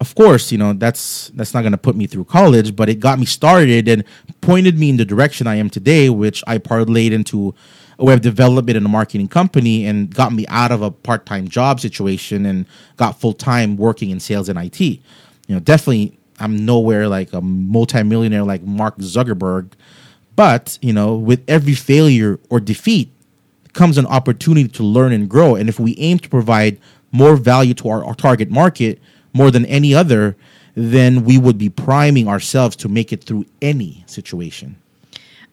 of 0.00 0.14
course, 0.14 0.50
you 0.50 0.56
know 0.56 0.72
that's 0.72 1.28
that's 1.34 1.52
not 1.52 1.60
going 1.60 1.72
to 1.72 1.78
put 1.78 1.94
me 1.94 2.06
through 2.06 2.24
college, 2.24 2.74
but 2.74 2.88
it 2.88 3.00
got 3.00 3.18
me 3.18 3.26
started 3.26 3.86
and 3.86 4.02
pointed 4.40 4.78
me 4.78 4.88
in 4.88 4.96
the 4.96 5.04
direction 5.04 5.46
I 5.46 5.56
am 5.56 5.68
today, 5.68 6.08
which 6.08 6.42
I 6.46 6.58
parlayed 6.58 7.12
into 7.12 7.54
a 8.00 8.04
web 8.04 8.22
development 8.22 8.76
and 8.76 8.86
a 8.86 8.88
marketing 8.88 9.28
company, 9.28 9.86
and 9.86 10.12
got 10.12 10.32
me 10.32 10.46
out 10.48 10.72
of 10.72 10.82
a 10.82 10.90
part 10.90 11.26
time 11.26 11.46
job 11.46 11.78
situation 11.78 12.46
and 12.46 12.66
got 12.96 13.20
full 13.20 13.34
time 13.34 13.76
working 13.76 14.10
in 14.10 14.18
sales 14.18 14.48
and 14.48 14.58
IT. 14.58 14.80
You 14.80 15.00
know, 15.48 15.60
definitely, 15.60 16.18
I'm 16.38 16.64
nowhere 16.64 17.08
like 17.08 17.32
a 17.32 17.40
multimillionaire 17.40 18.42
like 18.42 18.62
Mark 18.62 18.98
Zuckerberg, 18.98 19.72
but 20.34 20.78
you 20.80 20.92
know, 20.92 21.14
with 21.14 21.44
every 21.46 21.74
failure 21.74 22.40
or 22.48 22.58
defeat 22.58 23.12
comes 23.72 23.98
an 23.98 24.06
opportunity 24.06 24.68
to 24.68 24.82
learn 24.82 25.12
and 25.12 25.28
grow. 25.28 25.54
And 25.54 25.68
if 25.68 25.78
we 25.78 25.94
aim 25.98 26.18
to 26.20 26.28
provide 26.28 26.80
more 27.12 27.36
value 27.36 27.74
to 27.74 27.88
our, 27.88 28.04
our 28.04 28.14
target 28.14 28.50
market 28.50 29.00
more 29.32 29.50
than 29.50 29.66
any 29.66 29.94
other, 29.94 30.36
then 30.74 31.24
we 31.24 31.38
would 31.38 31.58
be 31.58 31.68
priming 31.68 32.28
ourselves 32.28 32.76
to 32.76 32.88
make 32.88 33.12
it 33.12 33.22
through 33.24 33.44
any 33.60 34.04
situation. 34.06 34.79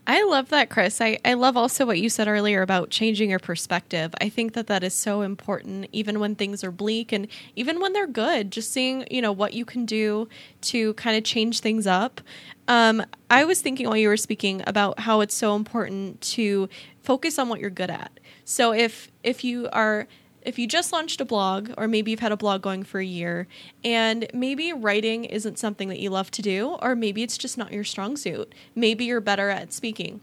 I 0.09 0.23
love 0.23 0.47
that, 0.49 0.69
Kris. 0.69 1.01
I, 1.01 1.17
I 1.25 1.33
love 1.33 1.57
also 1.57 1.85
what 1.85 1.99
you 1.99 2.09
said 2.09 2.29
earlier 2.29 2.61
about 2.61 2.89
changing 2.89 3.29
your 3.29 3.39
perspective. 3.39 4.15
I 4.21 4.29
think 4.29 4.53
that 4.53 4.67
that 4.67 4.81
is 4.81 4.93
so 4.93 5.21
important, 5.21 5.87
even 5.91 6.21
when 6.21 6.33
things 6.33 6.63
are 6.63 6.71
bleak 6.71 7.11
and 7.11 7.27
even 7.57 7.81
when 7.81 7.91
they're 7.91 8.07
good. 8.07 8.49
Just 8.49 8.71
seeing, 8.71 9.05
you 9.11 9.21
know, 9.21 9.33
what 9.33 9.51
you 9.51 9.65
can 9.65 9.85
do 9.85 10.29
to 10.61 10.93
kind 10.93 11.17
of 11.17 11.25
change 11.25 11.59
things 11.59 11.85
up. 11.85 12.21
Um, 12.69 13.03
I 13.29 13.43
was 13.43 13.61
thinking 13.61 13.85
while 13.85 13.97
you 13.97 14.07
were 14.07 14.15
speaking 14.15 14.63
about 14.65 15.01
how 15.01 15.19
it's 15.19 15.35
so 15.35 15.57
important 15.57 16.21
to 16.21 16.69
focus 17.03 17.37
on 17.37 17.49
what 17.49 17.59
you're 17.59 17.69
good 17.69 17.89
at. 17.91 18.17
So 18.45 18.71
if 18.71 19.11
if 19.23 19.43
you 19.43 19.67
are 19.73 20.07
if 20.47 20.57
you 20.57 20.65
just 20.65 20.93
launched 20.93 21.19
a 21.19 21.25
blog, 21.25 21.71
or 21.77 21.89
maybe 21.89 22.09
you've 22.09 22.21
had 22.21 22.31
a 22.31 22.37
blog 22.37 22.61
going 22.61 22.83
for 22.83 23.01
a 23.01 23.05
year, 23.05 23.47
and 23.83 24.25
maybe 24.33 24.71
writing 24.71 25.25
isn't 25.25 25.59
something 25.59 25.89
that 25.89 25.99
you 25.99 26.09
love 26.09 26.31
to 26.31 26.41
do, 26.41 26.77
or 26.81 26.95
maybe 26.95 27.21
it's 27.21 27.37
just 27.37 27.57
not 27.57 27.73
your 27.73 27.83
strong 27.83 28.15
suit. 28.15 28.55
Maybe 28.73 29.03
you're 29.03 29.19
better 29.19 29.49
at 29.49 29.73
speaking. 29.73 30.21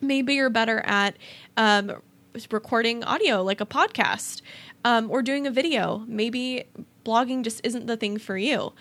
Maybe 0.00 0.34
you're 0.34 0.50
better 0.50 0.80
at 0.84 1.16
um, 1.56 1.92
recording 2.50 3.04
audio, 3.04 3.40
like 3.40 3.60
a 3.60 3.66
podcast, 3.66 4.42
um, 4.84 5.12
or 5.12 5.22
doing 5.22 5.46
a 5.46 5.52
video. 5.52 6.04
Maybe 6.08 6.64
blogging 7.04 7.44
just 7.44 7.60
isn't 7.62 7.86
the 7.86 7.96
thing 7.96 8.18
for 8.18 8.36
you 8.36 8.72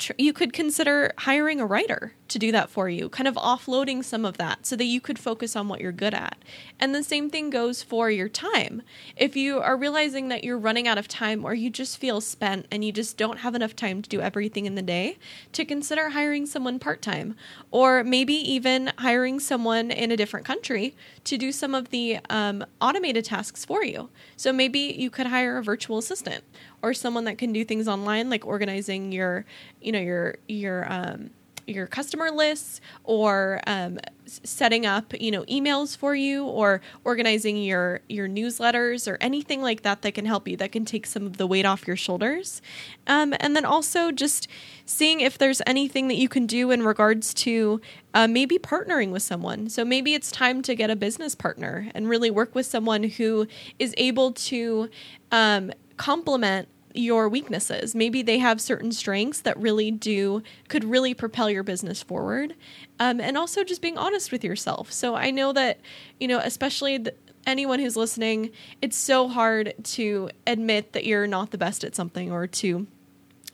tr- 0.00 0.12
you 0.18 0.32
could 0.32 0.52
consider 0.52 1.12
hiring 1.18 1.60
a 1.60 1.66
writer 1.66 2.14
to 2.28 2.38
do 2.38 2.52
that 2.52 2.70
for 2.70 2.88
you, 2.88 3.08
kind 3.08 3.28
of 3.28 3.34
offloading 3.34 4.04
some 4.04 4.24
of 4.24 4.38
that 4.38 4.64
so 4.64 4.76
that 4.76 4.84
you 4.84 5.00
could 5.00 5.18
focus 5.18 5.54
on 5.54 5.68
what 5.68 5.80
you're 5.80 5.92
good 5.92 6.14
at. 6.14 6.38
And 6.78 6.94
the 6.94 7.02
same 7.02 7.28
thing 7.28 7.50
goes 7.50 7.82
for 7.82 8.10
your 8.10 8.28
time. 8.28 8.82
If 9.16 9.36
you 9.36 9.58
are 9.60 9.76
realizing 9.76 10.28
that 10.28 10.44
you're 10.44 10.58
running 10.58 10.88
out 10.88 10.98
of 10.98 11.08
time 11.08 11.44
or 11.44 11.54
you 11.54 11.70
just 11.70 11.98
feel 11.98 12.20
spent 12.20 12.66
and 12.70 12.84
you 12.84 12.92
just 12.92 13.16
don't 13.16 13.40
have 13.40 13.54
enough 13.54 13.76
time 13.76 14.00
to 14.02 14.08
do 14.08 14.20
everything 14.20 14.66
in 14.66 14.76
the 14.76 14.82
day, 14.82 15.18
to 15.52 15.64
consider 15.64 16.10
hiring 16.10 16.46
someone 16.46 16.78
part 16.78 17.02
time 17.02 17.36
or 17.70 18.02
maybe 18.04 18.34
even 18.34 18.92
hiring 18.98 19.40
someone 19.40 19.90
in 19.90 20.10
a 20.10 20.16
different 20.16 20.46
country 20.46 20.94
to 21.24 21.36
do 21.36 21.52
some 21.52 21.74
of 21.74 21.90
the 21.90 22.18
um, 22.30 22.64
automated 22.80 23.24
tasks 23.24 23.64
for 23.64 23.84
you. 23.84 24.08
So 24.36 24.52
maybe 24.52 24.78
you 24.78 25.10
could 25.10 25.26
hire 25.26 25.58
a 25.58 25.62
virtual 25.62 25.98
assistant 25.98 26.44
or 26.82 26.94
someone 26.94 27.24
that 27.24 27.38
can 27.38 27.52
do 27.52 27.64
things 27.64 27.88
online 27.88 28.30
like 28.30 28.46
organizing 28.46 29.12
your 29.12 29.44
you 29.80 29.92
know 29.92 30.00
your 30.00 30.36
your 30.48 30.90
um, 30.92 31.30
your 31.70 31.86
customer 31.86 32.30
lists 32.30 32.80
or 33.04 33.60
um, 33.66 33.98
setting 34.26 34.86
up 34.86 35.12
you 35.20 35.30
know 35.30 35.42
emails 35.44 35.96
for 35.96 36.14
you 36.14 36.44
or 36.44 36.80
organizing 37.04 37.56
your 37.56 38.00
your 38.08 38.28
newsletters 38.28 39.10
or 39.10 39.16
anything 39.20 39.62
like 39.62 39.82
that 39.82 40.02
that 40.02 40.14
can 40.14 40.24
help 40.24 40.46
you 40.46 40.56
that 40.56 40.72
can 40.72 40.84
take 40.84 41.06
some 41.06 41.24
of 41.26 41.36
the 41.36 41.46
weight 41.46 41.64
off 41.64 41.86
your 41.86 41.96
shoulders. 41.96 42.60
Um, 43.06 43.34
and 43.40 43.56
then 43.56 43.64
also 43.64 44.10
just 44.10 44.48
seeing 44.84 45.20
if 45.20 45.38
there's 45.38 45.62
anything 45.66 46.08
that 46.08 46.16
you 46.16 46.28
can 46.28 46.46
do 46.46 46.70
in 46.70 46.82
regards 46.82 47.32
to 47.34 47.80
uh, 48.12 48.26
maybe 48.26 48.58
partnering 48.58 49.10
with 49.10 49.22
someone. 49.22 49.68
So 49.68 49.84
maybe 49.84 50.14
it's 50.14 50.30
time 50.30 50.62
to 50.62 50.74
get 50.74 50.90
a 50.90 50.96
business 50.96 51.34
partner 51.34 51.88
and 51.94 52.08
really 52.08 52.30
work 52.30 52.54
with 52.54 52.66
someone 52.66 53.04
who 53.04 53.46
is 53.78 53.94
able 53.96 54.32
to 54.32 54.90
um, 55.30 55.72
complement 56.00 56.66
your 56.94 57.28
weaknesses. 57.28 57.94
Maybe 57.94 58.22
they 58.22 58.38
have 58.38 58.58
certain 58.58 58.90
strengths 58.90 59.42
that 59.42 59.56
really 59.58 59.90
do 59.90 60.42
could 60.68 60.82
really 60.82 61.12
propel 61.12 61.50
your 61.50 61.62
business 61.62 62.02
forward. 62.02 62.54
Um, 62.98 63.20
and 63.20 63.36
also 63.36 63.62
just 63.64 63.82
being 63.82 63.98
honest 63.98 64.32
with 64.32 64.42
yourself. 64.42 64.90
So 64.90 65.14
I 65.14 65.30
know 65.30 65.52
that, 65.52 65.78
you 66.18 66.26
know, 66.26 66.38
especially 66.38 66.96
the, 66.96 67.14
anyone 67.46 67.80
who's 67.80 67.96
listening, 67.96 68.50
it's 68.80 68.96
so 68.96 69.28
hard 69.28 69.74
to 69.84 70.30
admit 70.46 70.94
that 70.94 71.04
you're 71.04 71.26
not 71.26 71.50
the 71.50 71.58
best 71.58 71.84
at 71.84 71.94
something 71.94 72.32
or 72.32 72.46
to 72.46 72.86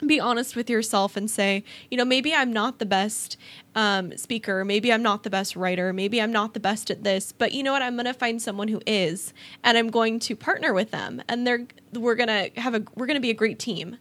be 0.04 0.20
honest 0.20 0.56
with 0.56 0.68
yourself 0.68 1.16
and 1.16 1.30
say, 1.30 1.64
you 1.90 1.96
know, 1.96 2.04
maybe 2.04 2.34
I'm 2.34 2.52
not 2.52 2.78
the 2.78 2.86
best 2.86 3.36
um, 3.74 4.16
speaker, 4.16 4.64
maybe 4.64 4.92
I'm 4.92 5.02
not 5.02 5.22
the 5.22 5.30
best 5.30 5.56
writer, 5.56 5.92
maybe 5.92 6.20
I'm 6.20 6.32
not 6.32 6.54
the 6.54 6.60
best 6.60 6.90
at 6.90 7.04
this, 7.04 7.32
but 7.32 7.52
you 7.52 7.62
know 7.62 7.72
what? 7.72 7.82
I'm 7.82 7.94
going 7.94 8.06
to 8.06 8.14
find 8.14 8.40
someone 8.40 8.68
who 8.68 8.80
is, 8.86 9.32
and 9.64 9.78
I'm 9.78 9.88
going 9.88 10.18
to 10.20 10.36
partner 10.36 10.72
with 10.74 10.90
them, 10.90 11.22
and 11.28 11.46
they're 11.46 11.66
we're 11.92 12.14
gonna 12.14 12.48
have 12.56 12.74
a 12.74 12.82
we're 12.94 13.06
gonna 13.06 13.20
be 13.20 13.30
a 13.30 13.34
great 13.34 13.58
team. 13.58 13.98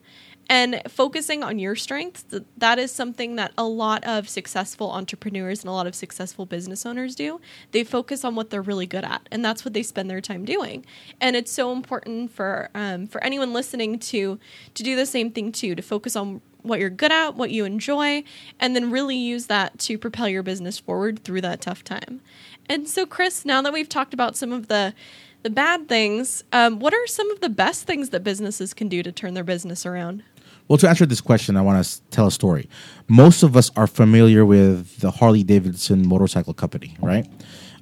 And 0.48 0.80
focusing 0.88 1.42
on 1.42 1.58
your 1.58 1.74
strengths, 1.74 2.24
that 2.56 2.78
is 2.78 2.92
something 2.92 3.36
that 3.36 3.52
a 3.58 3.64
lot 3.64 4.04
of 4.04 4.28
successful 4.28 4.92
entrepreneurs 4.92 5.60
and 5.60 5.68
a 5.68 5.72
lot 5.72 5.88
of 5.88 5.94
successful 5.94 6.46
business 6.46 6.86
owners 6.86 7.16
do. 7.16 7.40
They 7.72 7.82
focus 7.82 8.24
on 8.24 8.36
what 8.36 8.50
they're 8.50 8.62
really 8.62 8.86
good 8.86 9.04
at 9.04 9.28
and 9.32 9.44
that's 9.44 9.64
what 9.64 9.74
they 9.74 9.82
spend 9.82 10.08
their 10.08 10.20
time 10.20 10.44
doing. 10.44 10.86
And 11.20 11.34
it's 11.34 11.50
so 11.50 11.72
important 11.72 12.30
for 12.30 12.70
um, 12.74 13.06
for 13.06 13.22
anyone 13.24 13.52
listening 13.52 13.98
to 13.98 14.38
to 14.74 14.82
do 14.82 14.94
the 14.94 15.06
same 15.06 15.32
thing 15.32 15.50
too 15.50 15.74
to 15.74 15.82
focus 15.82 16.14
on 16.14 16.40
what 16.62 16.80
you're 16.80 16.90
good 16.90 17.12
at 17.12 17.36
what 17.36 17.50
you 17.50 17.64
enjoy 17.64 18.22
and 18.58 18.74
then 18.74 18.90
really 18.90 19.16
use 19.16 19.46
that 19.46 19.78
to 19.78 19.98
propel 19.98 20.28
your 20.28 20.42
business 20.42 20.78
forward 20.78 21.22
through 21.24 21.40
that 21.40 21.60
tough 21.60 21.82
time. 21.82 22.20
And 22.68 22.88
so 22.88 23.04
kris 23.04 23.44
now 23.44 23.62
that 23.62 23.72
we've 23.72 23.88
talked 23.88 24.14
about 24.14 24.36
some 24.36 24.52
of 24.52 24.68
the 24.68 24.94
the 25.42 25.50
bad 25.50 25.88
things 25.88 26.44
um, 26.52 26.78
what 26.78 26.94
are 26.94 27.06
some 27.06 27.30
of 27.30 27.40
the 27.40 27.48
best 27.48 27.84
things 27.84 28.10
that 28.10 28.22
businesses 28.24 28.74
can 28.74 28.88
do 28.88 29.02
to 29.02 29.12
turn 29.12 29.34
their 29.34 29.44
business 29.44 29.84
around 29.86 30.22
Well, 30.68 30.78
to 30.78 30.88
answer 30.88 31.06
this 31.06 31.20
question, 31.20 31.56
I 31.56 31.62
want 31.62 31.84
to 31.84 32.00
tell 32.10 32.26
a 32.26 32.30
story. 32.32 32.68
Most 33.06 33.42
of 33.42 33.56
us 33.56 33.70
are 33.76 33.86
familiar 33.86 34.44
with 34.44 34.98
the 34.98 35.12
Harley 35.12 35.44
Davidson 35.44 36.06
motorcycle 36.06 36.54
company, 36.54 36.96
right? 37.00 37.26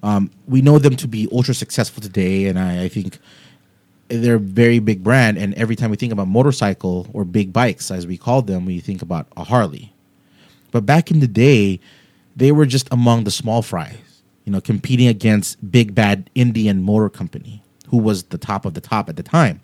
Um, 0.03 0.31
we 0.47 0.61
know 0.61 0.79
them 0.79 0.97
to 0.97 1.09
be 1.09 1.27
ultra 1.33 1.55
successful 1.55 2.03
today, 2.03 2.45
and 2.45 2.59
I, 2.59 2.85
I 2.85 2.89
think 2.89 3.19
they're 4.09 4.35
a 4.35 4.39
very 4.39 4.81
big 4.81 5.03
brand. 5.03 5.39
And 5.39 5.55
every 5.55 5.77
time 5.77 5.91
we 5.91 5.97
think 5.97 6.13
about 6.13 6.29
motorcycle 6.29 7.07
or 7.15 7.25
big 7.25 7.55
bikes, 7.55 7.91
as 7.91 8.07
we 8.07 8.19
call 8.19 8.43
them, 8.43 8.67
we 8.67 8.81
think 8.81 9.01
about 9.01 9.29
a 9.35 9.45
Harley. 9.45 9.95
But 10.71 10.85
back 10.85 11.11
in 11.11 11.21
the 11.21 11.29
day, 11.29 11.81
they 12.37 12.53
were 12.53 12.67
just 12.67 12.87
among 12.93 13.25
the 13.25 13.31
small 13.31 13.63
fries, 13.63 13.97
you 14.45 14.53
know, 14.53 14.61
competing 14.61 15.09
against 15.09 15.71
big 15.71 15.95
bad 15.95 16.29
Indian 16.35 16.83
Motor 16.83 17.09
Company, 17.09 17.63
who 17.89 17.97
was 17.97 18.25
the 18.25 18.37
top 18.37 18.67
of 18.67 18.75
the 18.75 18.81
top 18.83 19.09
at 19.09 19.17
the 19.17 19.23
time 19.23 19.63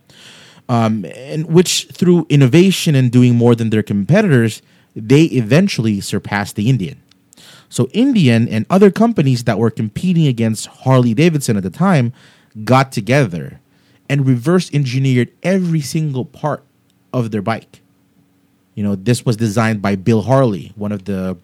um, 0.70 1.04
and 1.16 1.46
which 1.46 1.88
through 1.92 2.26
innovation 2.28 2.94
and 2.94 3.11
doing 3.11 3.35
more 3.35 3.56
than 3.56 3.70
their 3.70 3.83
competitors, 3.83 4.62
they 4.94 5.24
eventually 5.24 6.00
surpassed 6.00 6.54
the 6.54 6.70
Indian. 6.70 7.02
So 7.68 7.88
Indian 7.92 8.46
and 8.46 8.66
other 8.70 8.92
companies 8.92 9.44
that 9.44 9.59
were 9.59 9.70
competing 9.70 10.28
against 10.28 10.68
Harley 10.68 11.12
Davidson 11.12 11.56
at 11.56 11.64
the 11.64 11.70
time 11.70 12.12
got 12.64 12.92
together 12.92 13.61
and 14.09 14.24
reverse 14.24 14.72
engineered 14.72 15.33
every 15.42 15.80
single 15.80 16.24
part 16.24 16.62
of 17.12 17.33
their 17.33 17.42
bike. 17.42 17.80
You 18.76 18.85
know, 18.85 18.94
this 18.94 19.26
was 19.26 19.37
designed 19.37 19.83
by 19.83 19.96
Bill 19.96 20.22
Harley, 20.22 20.72
one 20.76 20.92
of 20.92 21.04
the 21.04 21.37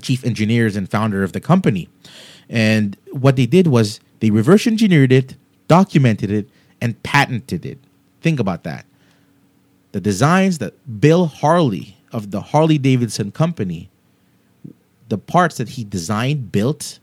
chief 0.00 0.24
engineers 0.24 0.76
and 0.76 0.90
founder 0.90 1.22
of 1.22 1.32
the 1.32 1.40
company. 1.40 1.90
And 2.48 2.96
what 3.12 3.36
they 3.36 3.46
did 3.46 3.66
was 3.66 4.00
they 4.20 4.30
reverse 4.30 4.66
engineered 4.66 5.12
it, 5.12 5.36
documented 5.68 6.30
it, 6.30 6.48
and 6.80 7.02
patented 7.02 7.66
it. 7.66 7.78
Think 8.26 8.40
about 8.40 8.64
that. 8.64 8.86
The 9.92 10.00
designs 10.00 10.58
that 10.58 10.74
Bill 11.00 11.26
Harley 11.26 11.96
of 12.10 12.32
the 12.32 12.40
Harley 12.40 12.76
Davidson 12.76 13.30
company, 13.30 13.88
the 15.08 15.16
parts 15.16 15.58
that 15.58 15.68
he 15.68 15.84
designed, 15.84 16.50
built, 16.50 16.98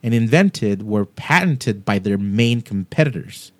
and 0.00 0.14
invented 0.14 0.84
were 0.84 1.06
patented 1.06 1.84
by 1.84 1.98
their 1.98 2.16
main 2.16 2.62
competitors. 2.62 3.50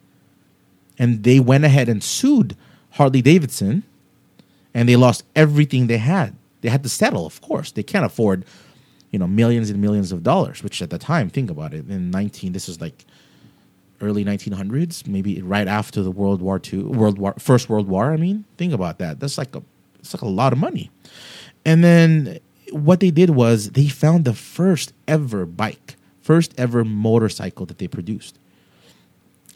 And 0.96 1.24
they 1.24 1.40
went 1.40 1.64
ahead 1.64 1.88
and 1.88 2.00
sued 2.00 2.56
Harley 2.90 3.22
Davidson 3.22 3.82
and 4.72 4.88
they 4.88 4.94
lost 4.94 5.24
everything 5.34 5.88
they 5.88 5.98
had. 5.98 6.36
They 6.60 6.68
had 6.68 6.84
to 6.84 6.88
settle, 6.88 7.26
of 7.26 7.40
course. 7.40 7.72
They 7.72 7.82
can't 7.82 8.04
afford, 8.04 8.44
you 9.10 9.18
know, 9.18 9.26
millions 9.26 9.68
and 9.68 9.80
millions 9.80 10.12
of 10.12 10.22
dollars, 10.22 10.62
which 10.62 10.80
at 10.80 10.90
the 10.90 10.98
time, 10.98 11.28
think 11.28 11.50
about 11.50 11.74
it, 11.74 11.88
in 11.88 12.12
19 12.12 12.52
this 12.52 12.68
is 12.68 12.80
like 12.80 13.04
early 14.00 14.24
1900s, 14.24 15.06
maybe 15.06 15.40
right 15.42 15.68
after 15.68 16.02
the 16.02 16.10
World 16.10 16.42
War 16.42 16.60
II, 16.72 16.82
World 16.84 17.18
War 17.18 17.34
First 17.38 17.68
World 17.68 17.88
War. 17.88 18.12
I 18.12 18.16
mean, 18.16 18.44
think 18.56 18.72
about 18.72 18.98
that. 18.98 19.20
That's 19.20 19.38
like 19.38 19.54
a 19.54 19.62
it's 19.98 20.14
like 20.14 20.22
a 20.22 20.28
lot 20.28 20.52
of 20.52 20.58
money. 20.58 20.90
And 21.64 21.82
then 21.82 22.38
what 22.70 23.00
they 23.00 23.10
did 23.10 23.30
was 23.30 23.70
they 23.70 23.88
found 23.88 24.24
the 24.24 24.34
first 24.34 24.92
ever 25.08 25.46
bike, 25.46 25.96
first 26.20 26.52
ever 26.58 26.84
motorcycle 26.84 27.66
that 27.66 27.78
they 27.78 27.88
produced. 27.88 28.38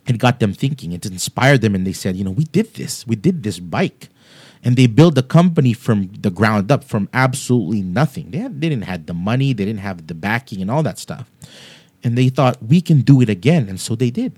It 0.06 0.18
got 0.18 0.40
them 0.40 0.54
thinking. 0.54 0.92
It 0.92 1.04
inspired 1.04 1.60
them, 1.60 1.74
and 1.74 1.86
they 1.86 1.92
said, 1.92 2.16
you 2.16 2.24
know, 2.24 2.30
we 2.30 2.44
did 2.44 2.72
this. 2.74 3.06
We 3.06 3.14
did 3.14 3.42
this 3.42 3.58
bike. 3.58 4.08
And 4.64 4.74
they 4.74 4.86
built 4.86 5.14
the 5.14 5.22
company 5.22 5.74
from 5.74 6.10
the 6.18 6.30
ground 6.30 6.72
up, 6.72 6.82
from 6.82 7.10
absolutely 7.12 7.82
nothing. 7.82 8.30
They, 8.30 8.38
had, 8.38 8.60
they 8.60 8.70
didn't 8.70 8.84
have 8.84 9.04
the 9.04 9.14
money, 9.14 9.52
they 9.52 9.66
didn't 9.66 9.80
have 9.80 10.06
the 10.06 10.14
backing, 10.14 10.62
and 10.62 10.70
all 10.70 10.82
that 10.82 10.98
stuff 10.98 11.30
and 12.02 12.16
they 12.16 12.28
thought 12.28 12.62
we 12.62 12.80
can 12.80 13.00
do 13.00 13.20
it 13.20 13.28
again. 13.28 13.68
And 13.68 13.80
so 13.80 13.94
they 13.94 14.10
did. 14.10 14.32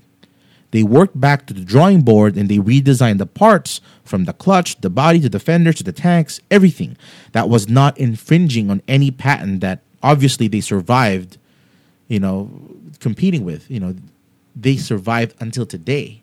They 0.71 0.83
worked 0.83 1.19
back 1.19 1.45
to 1.47 1.53
the 1.53 1.65
drawing 1.65 2.01
board 2.01 2.37
and 2.37 2.49
they 2.49 2.57
redesigned 2.57 3.17
the 3.17 3.25
parts 3.25 3.81
from 4.03 4.23
the 4.23 4.33
clutch 4.33 4.79
the 4.79 4.89
body 4.89 5.19
to 5.19 5.29
the 5.29 5.39
fenders 5.39 5.75
to 5.75 5.83
the 5.83 5.91
tanks 5.91 6.39
everything. 6.49 6.97
That 7.33 7.49
was 7.49 7.67
not 7.67 7.97
infringing 7.97 8.71
on 8.71 8.81
any 8.87 9.11
patent 9.11 9.59
that 9.61 9.81
obviously 10.01 10.47
they 10.47 10.61
survived 10.61 11.37
you 12.07 12.19
know 12.19 12.49
competing 12.99 13.43
with. 13.43 13.69
You 13.69 13.79
know 13.81 13.95
they 14.55 14.77
survived 14.77 15.35
until 15.39 15.65
today. 15.65 16.21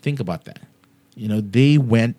Think 0.00 0.18
about 0.18 0.44
that. 0.46 0.60
You 1.14 1.28
know 1.28 1.40
they 1.42 1.76
went 1.76 2.16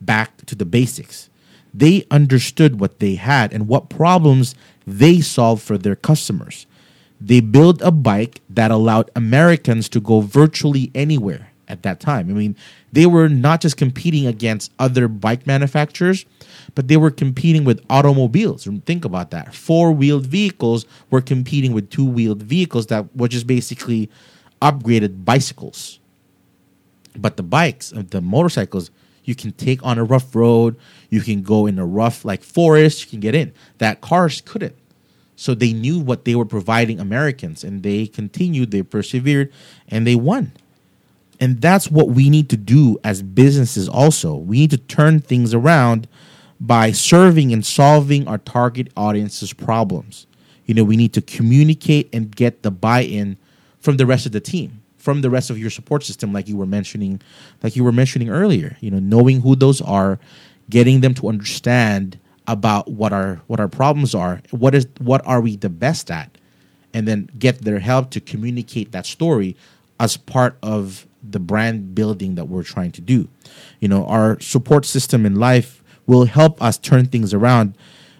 back 0.00 0.44
to 0.46 0.54
the 0.54 0.66
basics. 0.66 1.30
They 1.74 2.06
understood 2.10 2.78
what 2.78 2.98
they 2.98 3.14
had 3.14 3.54
and 3.54 3.66
what 3.66 3.88
problems 3.88 4.54
they 4.86 5.22
solved 5.22 5.62
for 5.62 5.78
their 5.78 5.96
customers 5.96 6.66
they 7.24 7.40
built 7.40 7.80
a 7.82 7.92
bike 7.92 8.40
that 8.50 8.70
allowed 8.70 9.10
Americans 9.14 9.88
to 9.90 10.00
go 10.00 10.20
virtually 10.20 10.90
anywhere 10.94 11.50
at 11.68 11.82
that 11.84 12.00
time. 12.00 12.28
I 12.28 12.32
mean, 12.32 12.56
they 12.92 13.06
were 13.06 13.28
not 13.28 13.60
just 13.60 13.76
competing 13.76 14.26
against 14.26 14.72
other 14.78 15.08
bike 15.08 15.46
manufacturers, 15.46 16.26
but 16.74 16.88
they 16.88 16.96
were 16.96 17.10
competing 17.10 17.64
with 17.64 17.84
automobiles. 17.88 18.68
Think 18.84 19.04
about 19.04 19.30
that. 19.30 19.54
Four 19.54 19.92
wheeled 19.92 20.26
vehicles 20.26 20.84
were 21.10 21.20
competing 21.20 21.72
with 21.72 21.90
two 21.90 22.04
wheeled 22.04 22.42
vehicles 22.42 22.86
that 22.86 23.14
were 23.16 23.28
just 23.28 23.46
basically 23.46 24.10
upgraded 24.60 25.24
bicycles. 25.24 26.00
But 27.16 27.36
the 27.36 27.42
bikes, 27.42 27.92
uh, 27.92 28.02
the 28.08 28.20
motorcycles, 28.20 28.90
you 29.24 29.34
can 29.34 29.52
take 29.52 29.84
on 29.84 29.98
a 29.98 30.04
rough 30.04 30.34
road, 30.34 30.76
you 31.08 31.20
can 31.20 31.42
go 31.42 31.66
in 31.66 31.78
a 31.78 31.86
rough 31.86 32.24
like 32.24 32.42
forest, 32.42 33.04
you 33.04 33.10
can 33.10 33.20
get 33.20 33.34
in. 33.34 33.52
That 33.78 34.00
cars 34.00 34.40
couldn't. 34.40 34.74
So 35.36 35.54
they 35.54 35.72
knew 35.72 35.98
what 35.98 36.24
they 36.24 36.34
were 36.34 36.44
providing 36.44 37.00
Americans 37.00 37.64
and 37.64 37.82
they 37.82 38.06
continued, 38.06 38.70
they 38.70 38.82
persevered, 38.82 39.52
and 39.88 40.06
they 40.06 40.14
won. 40.14 40.52
And 41.40 41.60
that's 41.60 41.90
what 41.90 42.10
we 42.10 42.30
need 42.30 42.48
to 42.50 42.56
do 42.56 42.98
as 43.02 43.22
businesses 43.22 43.88
also. 43.88 44.36
We 44.36 44.58
need 44.58 44.70
to 44.70 44.78
turn 44.78 45.20
things 45.20 45.52
around 45.52 46.06
by 46.60 46.92
serving 46.92 47.52
and 47.52 47.66
solving 47.66 48.28
our 48.28 48.38
target 48.38 48.92
audience's 48.96 49.52
problems. 49.52 50.28
You 50.66 50.74
know, 50.74 50.84
we 50.84 50.96
need 50.96 51.12
to 51.14 51.20
communicate 51.20 52.08
and 52.12 52.34
get 52.34 52.62
the 52.62 52.70
buy-in 52.70 53.36
from 53.80 53.96
the 53.96 54.06
rest 54.06 54.26
of 54.26 54.32
the 54.32 54.40
team, 54.40 54.82
from 54.96 55.22
the 55.22 55.30
rest 55.30 55.50
of 55.50 55.58
your 55.58 55.70
support 55.70 56.04
system 56.04 56.32
like 56.32 56.46
you 56.46 56.56
were 56.56 56.66
mentioning 56.66 57.20
like 57.64 57.74
you 57.74 57.82
were 57.82 57.90
mentioning 57.90 58.30
earlier. 58.30 58.76
You 58.80 58.92
know, 58.92 59.00
knowing 59.00 59.40
who 59.40 59.56
those 59.56 59.80
are, 59.80 60.20
getting 60.70 61.00
them 61.00 61.14
to 61.14 61.28
understand 61.28 62.18
about 62.52 62.90
what 62.90 63.12
our 63.12 63.40
what 63.46 63.58
our 63.58 63.68
problems 63.68 64.14
are 64.14 64.42
what 64.50 64.74
is 64.74 64.86
what 64.98 65.24
are 65.26 65.40
we 65.40 65.56
the 65.56 65.70
best 65.70 66.10
at 66.10 66.36
and 66.94 67.08
then 67.08 67.28
get 67.38 67.62
their 67.62 67.78
help 67.78 68.10
to 68.10 68.20
communicate 68.20 68.92
that 68.92 69.06
story 69.06 69.56
as 69.98 70.16
part 70.16 70.58
of 70.62 71.06
the 71.22 71.40
brand 71.40 71.94
building 71.94 72.34
that 72.34 72.46
we're 72.46 72.62
trying 72.64 72.92
to 72.92 73.00
do. 73.00 73.28
You 73.80 73.88
know 73.88 74.04
our 74.06 74.38
support 74.40 74.84
system 74.84 75.24
in 75.24 75.36
life 75.36 75.82
will 76.06 76.24
help 76.24 76.60
us 76.62 76.78
turn 76.78 77.06
things 77.06 77.32
around 77.32 77.76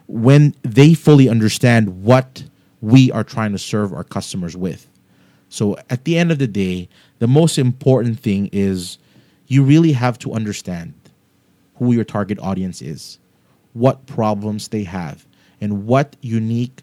when 0.06 0.54
they 0.62 0.94
fully 0.94 1.28
understand 1.28 2.02
what 2.02 2.44
we 2.80 3.10
are 3.10 3.24
trying 3.24 3.52
to 3.52 3.58
serve 3.58 3.92
our 3.92 4.04
customers 4.04 4.56
with. 4.56 4.88
So 5.48 5.76
at 5.90 6.04
the 6.04 6.16
end 6.16 6.32
of 6.32 6.38
the 6.38 6.46
day 6.46 6.88
the 7.18 7.28
most 7.28 7.58
important 7.58 8.20
thing 8.20 8.48
is 8.52 8.98
you 9.46 9.62
really 9.62 9.92
have 9.92 10.18
to 10.20 10.32
understand 10.32 10.94
who 11.76 11.92
your 11.92 12.04
target 12.04 12.38
audience 12.38 12.80
is 12.80 13.18
what 13.72 14.06
problems 14.06 14.68
they 14.68 14.84
have 14.84 15.26
and 15.60 15.86
what 15.86 16.16
unique 16.20 16.82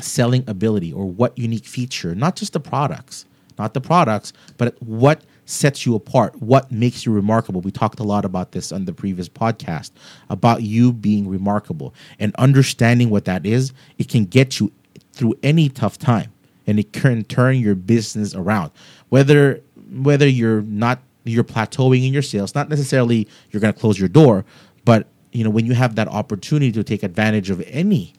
selling 0.00 0.44
ability 0.46 0.92
or 0.92 1.06
what 1.06 1.36
unique 1.36 1.64
feature, 1.64 2.14
not 2.14 2.36
just 2.36 2.52
the 2.52 2.60
products, 2.60 3.26
not 3.58 3.74
the 3.74 3.80
products, 3.80 4.32
but 4.56 4.80
what 4.82 5.22
sets 5.46 5.86
you 5.86 5.94
apart, 5.94 6.40
what 6.42 6.70
makes 6.70 7.06
you 7.06 7.12
remarkable. 7.12 7.60
We 7.60 7.70
talked 7.70 7.98
a 8.00 8.04
lot 8.04 8.24
about 8.24 8.52
this 8.52 8.70
on 8.70 8.84
the 8.84 8.92
previous 8.92 9.28
podcast 9.28 9.90
about 10.28 10.62
you 10.62 10.92
being 10.92 11.26
remarkable 11.26 11.94
and 12.18 12.34
understanding 12.36 13.10
what 13.10 13.24
that 13.24 13.46
is. 13.46 13.72
It 13.96 14.08
can 14.08 14.26
get 14.26 14.60
you 14.60 14.70
through 15.12 15.34
any 15.42 15.68
tough 15.68 15.98
time 15.98 16.32
and 16.66 16.78
it 16.78 16.92
can 16.92 17.24
turn 17.24 17.56
your 17.56 17.74
business 17.74 18.34
around. 18.34 18.70
Whether 19.08 19.62
whether 19.90 20.28
you're 20.28 20.60
not 20.62 21.00
you're 21.24 21.44
plateauing 21.44 22.06
in 22.06 22.12
your 22.12 22.22
sales, 22.22 22.54
not 22.54 22.68
necessarily 22.68 23.26
you're 23.50 23.60
going 23.60 23.72
to 23.72 23.80
close 23.80 23.98
your 23.98 24.08
door, 24.08 24.44
but 24.84 25.06
you 25.32 25.44
know 25.44 25.50
when 25.50 25.66
you 25.66 25.74
have 25.74 25.94
that 25.96 26.08
opportunity 26.08 26.72
to 26.72 26.84
take 26.84 27.02
advantage 27.02 27.50
of 27.50 27.62
any 27.66 28.14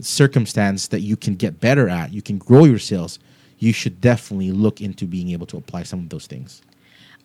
circumstance 0.00 0.88
that 0.88 1.00
you 1.00 1.16
can 1.16 1.34
get 1.34 1.60
better 1.60 1.88
at, 1.88 2.12
you 2.12 2.22
can 2.22 2.38
grow 2.38 2.64
your 2.64 2.78
sales, 2.78 3.18
you 3.58 3.72
should 3.72 4.00
definitely 4.00 4.50
look 4.50 4.80
into 4.80 5.06
being 5.06 5.30
able 5.30 5.46
to 5.46 5.56
apply 5.56 5.82
some 5.84 6.00
of 6.00 6.08
those 6.08 6.26
things. 6.26 6.62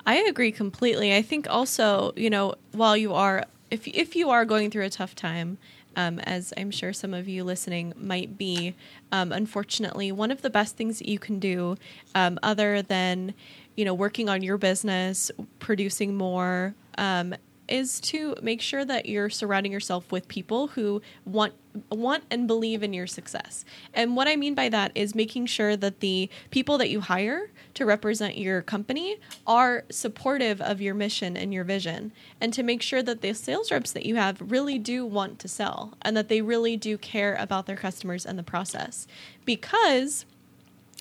I 0.06 0.18
agree 0.18 0.52
completely. 0.52 1.16
I 1.16 1.22
think 1.22 1.50
also, 1.50 2.14
you 2.16 2.30
know, 2.30 2.56
while 2.72 2.96
you 2.96 3.14
are 3.14 3.46
if 3.70 3.88
if 3.88 4.16
you 4.16 4.30
are 4.30 4.46
going 4.46 4.72
through 4.72 4.86
a 4.86 4.90
tough 4.90 5.16
time, 5.16 5.58
um, 5.96 6.20
as 6.20 6.54
I'm 6.58 6.72
sure 6.72 6.94
some 6.94 7.14
of 7.14 7.28
you 7.28 7.44
listening 7.44 7.94
might 7.98 8.38
be, 8.38 8.76
um, 9.12 9.32
unfortunately, 9.32 10.12
one 10.12 10.32
of 10.32 10.42
the 10.42 10.50
best 10.50 10.78
things 10.78 11.00
that 11.00 11.08
you 11.08 11.20
can 11.20 11.40
do, 11.40 11.78
um, 12.16 12.40
other 12.42 12.82
than 12.82 13.34
you 13.76 13.86
know 13.86 13.94
working 13.94 14.30
on 14.30 14.42
your 14.42 14.58
business, 14.58 15.32
producing 15.60 16.16
more, 16.16 16.74
um, 16.98 17.36
is 17.70 18.00
to 18.02 18.36
make 18.42 18.62
sure 18.62 18.84
that 18.86 19.06
you're 19.06 19.30
surrounding 19.30 19.72
yourself 19.72 20.12
with 20.12 20.28
people 20.28 20.68
who 20.68 21.02
want 21.26 21.54
want 21.92 22.24
and 22.32 22.48
believe 22.48 22.82
in 22.82 22.94
your 22.94 23.06
success. 23.06 23.64
And 23.94 24.16
what 24.16 24.28
I 24.28 24.36
mean 24.36 24.56
by 24.56 24.70
that 24.70 24.92
is 24.96 25.14
making 25.14 25.46
sure 25.46 25.78
that 25.78 26.00
the 26.00 26.28
people 26.50 26.80
that 26.80 26.90
you 26.90 27.00
hire 27.00 27.52
to 27.76 27.86
represent 27.86 28.38
your 28.38 28.64
company 28.64 29.18
are 29.46 29.84
supportive 29.92 30.60
of 30.62 30.82
your 30.82 30.96
mission 30.96 31.38
and 31.38 31.54
your 31.54 31.64
vision 31.64 32.12
and 32.42 32.52
to 32.54 32.64
make 32.64 32.82
sure 32.82 33.04
that 33.04 33.22
the 33.22 33.34
sales 33.34 33.72
reps 33.72 33.92
that 33.92 34.06
you 34.06 34.16
have 34.16 34.42
really 34.52 34.80
do 34.80 35.06
want 35.06 35.38
to 35.40 35.48
sell 35.48 35.94
and 36.02 36.18
that 36.18 36.28
they 36.28 36.42
really 36.42 36.76
do 36.76 36.98
care 36.98 37.36
about 37.36 37.68
their 37.68 37.76
customers 37.76 38.26
and 38.26 38.38
the 38.38 38.44
process. 38.44 39.06
Because 39.46 40.26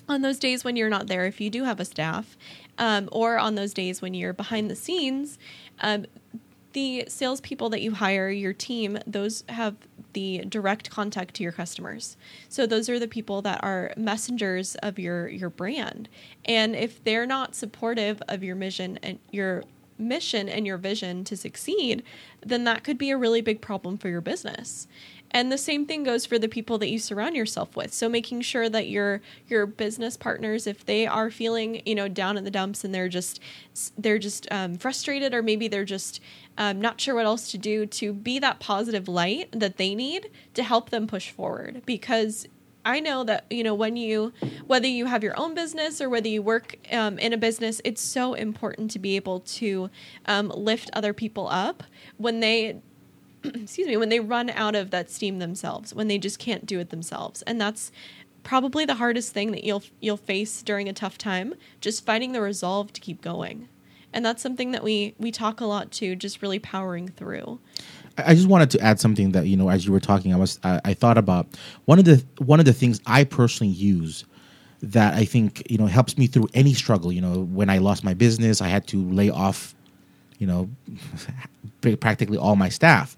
on 0.07 0.21
those 0.21 0.39
days 0.39 0.63
when 0.63 0.75
you're 0.75 0.89
not 0.89 1.07
there, 1.07 1.25
if 1.25 1.41
you 1.41 1.49
do 1.49 1.63
have 1.63 1.79
a 1.79 1.85
staff, 1.85 2.37
um, 2.79 3.09
or 3.11 3.37
on 3.37 3.55
those 3.55 3.73
days 3.73 4.01
when 4.01 4.13
you're 4.13 4.33
behind 4.33 4.71
the 4.71 4.75
scenes, 4.75 5.37
um, 5.81 6.05
the 6.73 7.05
salespeople 7.07 7.69
that 7.69 7.81
you 7.81 7.93
hire, 7.93 8.29
your 8.29 8.53
team, 8.53 8.99
those 9.07 9.43
have 9.49 9.75
the 10.13 10.39
direct 10.47 10.89
contact 10.89 11.35
to 11.35 11.43
your 11.43 11.51
customers. 11.51 12.17
So 12.47 12.65
those 12.65 12.89
are 12.89 12.99
the 12.99 13.07
people 13.07 13.41
that 13.43 13.63
are 13.63 13.93
messengers 13.97 14.75
of 14.75 14.97
your 14.97 15.27
your 15.27 15.49
brand. 15.49 16.09
And 16.45 16.75
if 16.75 17.03
they're 17.03 17.27
not 17.27 17.55
supportive 17.55 18.21
of 18.27 18.43
your 18.43 18.55
mission 18.55 18.97
and 19.03 19.19
your 19.31 19.63
mission 19.99 20.47
and 20.47 20.65
your 20.65 20.77
vision 20.77 21.23
to 21.25 21.35
succeed, 21.35 22.03
then 22.45 22.63
that 22.63 22.83
could 22.83 22.97
be 22.97 23.11
a 23.11 23.17
really 23.17 23.41
big 23.41 23.61
problem 23.61 23.97
for 23.97 24.09
your 24.09 24.21
business. 24.21 24.87
And 25.31 25.51
the 25.51 25.57
same 25.57 25.85
thing 25.85 26.03
goes 26.03 26.25
for 26.25 26.39
the 26.39 26.47
people 26.47 26.77
that 26.79 26.89
you 26.89 26.97
surround 26.97 27.35
yourself 27.35 27.75
with. 27.75 27.93
So 27.93 28.09
making 28.09 28.41
sure 28.41 28.69
that 28.69 28.87
your 28.87 29.21
your 29.47 29.65
business 29.65 30.17
partners, 30.17 30.65
if 30.65 30.85
they 30.85 31.05
are 31.05 31.29
feeling 31.29 31.81
you 31.85 31.95
know 31.95 32.07
down 32.07 32.37
in 32.37 32.43
the 32.43 32.51
dumps 32.51 32.83
and 32.83 32.93
they're 32.93 33.09
just 33.09 33.39
they're 33.97 34.19
just 34.19 34.47
um, 34.51 34.75
frustrated 34.75 35.33
or 35.33 35.41
maybe 35.41 35.67
they're 35.67 35.85
just 35.85 36.19
um, 36.57 36.81
not 36.81 36.99
sure 36.99 37.15
what 37.15 37.25
else 37.25 37.51
to 37.51 37.57
do, 37.57 37.85
to 37.85 38.13
be 38.13 38.39
that 38.39 38.59
positive 38.59 39.07
light 39.07 39.49
that 39.51 39.77
they 39.77 39.95
need 39.95 40.29
to 40.55 40.63
help 40.63 40.89
them 40.89 41.07
push 41.07 41.29
forward. 41.29 41.83
Because 41.85 42.47
I 42.85 42.99
know 42.99 43.23
that 43.25 43.45
you 43.49 43.63
know 43.63 43.75
when 43.75 43.97
you 43.97 44.33
whether 44.65 44.87
you 44.87 45.05
have 45.05 45.23
your 45.23 45.39
own 45.39 45.53
business 45.53 46.01
or 46.01 46.09
whether 46.09 46.27
you 46.27 46.41
work 46.41 46.75
um, 46.91 47.19
in 47.19 47.33
a 47.33 47.37
business, 47.37 47.81
it's 47.83 48.01
so 48.01 48.33
important 48.33 48.89
to 48.91 48.99
be 48.99 49.15
able 49.15 49.41
to 49.41 49.91
um, 50.25 50.49
lift 50.49 50.89
other 50.93 51.13
people 51.13 51.47
up 51.49 51.83
when 52.17 52.39
they 52.39 52.81
excuse 53.43 53.87
me, 53.87 53.97
when 53.97 54.09
they 54.09 54.19
run 54.19 54.49
out 54.49 54.75
of 54.75 54.91
that 54.91 55.09
steam 55.09 55.39
themselves, 55.39 55.93
when 55.93 56.07
they 56.07 56.17
just 56.17 56.39
can't 56.39 56.65
do 56.65 56.79
it 56.79 56.89
themselves. 56.89 57.41
And 57.43 57.59
that's 57.59 57.91
probably 58.43 58.85
the 58.85 58.95
hardest 58.95 59.33
thing 59.33 59.51
that 59.51 59.63
you'll 59.63 59.83
you'll 59.99 60.17
face 60.17 60.61
during 60.61 60.89
a 60.89 60.93
tough 60.93 61.17
time, 61.17 61.53
just 61.81 62.05
finding 62.05 62.31
the 62.31 62.41
resolve 62.41 62.93
to 62.93 63.01
keep 63.01 63.21
going. 63.21 63.69
And 64.11 64.25
that's 64.25 64.41
something 64.41 64.71
that 64.71 64.83
we 64.83 65.13
we 65.17 65.31
talk 65.31 65.61
a 65.61 65.65
lot 65.65 65.91
to, 65.93 66.15
just 66.15 66.41
really 66.41 66.59
powering 66.59 67.09
through. 67.09 67.59
I 68.17 68.33
just 68.35 68.47
wanted 68.47 68.71
to 68.71 68.81
add 68.81 68.99
something 68.99 69.31
that 69.31 69.47
you 69.47 69.55
know, 69.55 69.69
as 69.69 69.85
you 69.85 69.91
were 69.91 69.99
talking, 69.99 70.33
I 70.33 70.37
was 70.37 70.59
I, 70.63 70.81
I 70.85 70.93
thought 70.93 71.17
about 71.17 71.47
one 71.85 71.99
of 71.99 72.05
the 72.05 72.23
one 72.39 72.59
of 72.59 72.65
the 72.65 72.73
things 72.73 72.99
I 73.05 73.23
personally 73.23 73.73
use 73.73 74.25
that 74.81 75.13
I 75.13 75.25
think 75.25 75.69
you 75.69 75.77
know 75.77 75.85
helps 75.85 76.17
me 76.17 76.27
through 76.27 76.47
any 76.53 76.73
struggle. 76.73 77.11
You 77.11 77.21
know, 77.21 77.41
when 77.41 77.69
I 77.69 77.77
lost 77.77 78.03
my 78.03 78.13
business, 78.13 78.61
I 78.61 78.67
had 78.67 78.87
to 78.87 79.09
lay 79.11 79.29
off, 79.29 79.75
you 80.39 80.47
know, 80.47 80.69
practically 81.99 82.37
all 82.37 82.55
my 82.55 82.69
staff. 82.69 83.15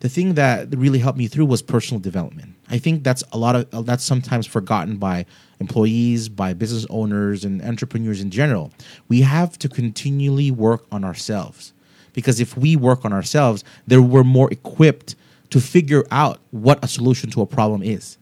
The 0.00 0.10
thing 0.10 0.34
that 0.34 0.76
really 0.76 0.98
helped 0.98 1.18
me 1.18 1.26
through 1.26 1.46
was 1.46 1.62
personal 1.62 2.00
development. 2.00 2.54
I 2.68 2.76
think 2.76 3.02
that's 3.02 3.24
a 3.32 3.38
lot 3.38 3.56
of 3.56 3.74
uh, 3.74 3.80
that's 3.80 4.04
sometimes 4.04 4.46
forgotten 4.46 4.98
by 4.98 5.24
employees, 5.58 6.28
by 6.28 6.52
business 6.52 6.86
owners 6.90 7.44
and 7.44 7.62
entrepreneurs 7.62 8.20
in 8.20 8.30
general. 8.30 8.72
We 9.08 9.22
have 9.22 9.58
to 9.60 9.68
continually 9.70 10.50
work 10.50 10.84
on 10.92 11.02
ourselves 11.02 11.72
because 12.12 12.40
if 12.40 12.56
we 12.56 12.76
work 12.76 13.04
on 13.04 13.12
ourselves, 13.12 13.64
then 13.86 14.10
we're 14.10 14.24
more 14.24 14.52
equipped 14.52 15.14
to 15.50 15.60
figure 15.60 16.04
out 16.10 16.40
what 16.50 16.84
a 16.84 16.88
solution 16.88 17.30
to 17.30 17.40
a 17.40 17.46
problem 17.46 17.82
is. 17.82 18.18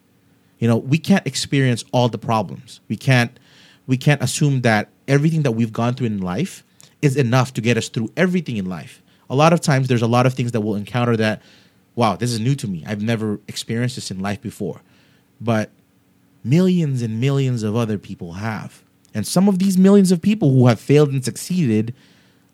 You 0.58 0.68
know, 0.68 0.76
we 0.76 0.98
can't 0.98 1.26
experience 1.26 1.84
all 1.92 2.08
the 2.08 2.18
problems. 2.18 2.80
We 2.88 2.96
can't 2.96 3.36
we 3.86 3.96
can't 3.96 4.22
assume 4.22 4.62
that 4.62 4.88
everything 5.08 5.42
that 5.42 5.52
we've 5.52 5.72
gone 5.72 5.94
through 5.94 6.06
in 6.06 6.20
life 6.20 6.63
is 7.04 7.16
enough 7.16 7.52
to 7.54 7.60
get 7.60 7.76
us 7.76 7.88
through 7.88 8.10
everything 8.16 8.56
in 8.56 8.66
life. 8.66 9.02
A 9.28 9.36
lot 9.36 9.52
of 9.52 9.60
times 9.60 9.88
there's 9.88 10.02
a 10.02 10.06
lot 10.06 10.26
of 10.26 10.34
things 10.34 10.52
that 10.52 10.60
we'll 10.60 10.74
encounter 10.74 11.16
that 11.16 11.42
wow, 11.96 12.16
this 12.16 12.32
is 12.32 12.40
new 12.40 12.54
to 12.56 12.66
me. 12.66 12.82
I've 12.86 13.02
never 13.02 13.38
experienced 13.46 13.94
this 13.94 14.10
in 14.10 14.20
life 14.20 14.40
before. 14.40 14.80
But 15.40 15.70
millions 16.42 17.02
and 17.02 17.20
millions 17.20 17.62
of 17.62 17.76
other 17.76 17.98
people 17.98 18.34
have. 18.34 18.82
And 19.14 19.26
some 19.26 19.48
of 19.48 19.58
these 19.58 19.78
millions 19.78 20.10
of 20.10 20.20
people 20.20 20.52
who 20.52 20.66
have 20.66 20.80
failed 20.80 21.10
and 21.10 21.24
succeeded 21.24 21.94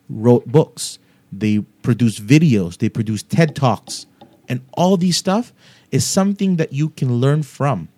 wrote 0.08 0.46
books. 0.46 0.98
They 1.32 1.60
produced 1.82 2.26
videos, 2.26 2.78
they 2.78 2.88
produced 2.88 3.30
TED 3.30 3.54
Talks. 3.54 4.06
And 4.48 4.60
all 4.72 4.96
these 4.96 5.16
stuff 5.16 5.52
is 5.90 6.04
something 6.04 6.56
that 6.56 6.72
you 6.72 6.90
can 6.90 7.14
learn 7.14 7.42
from. 7.42 7.88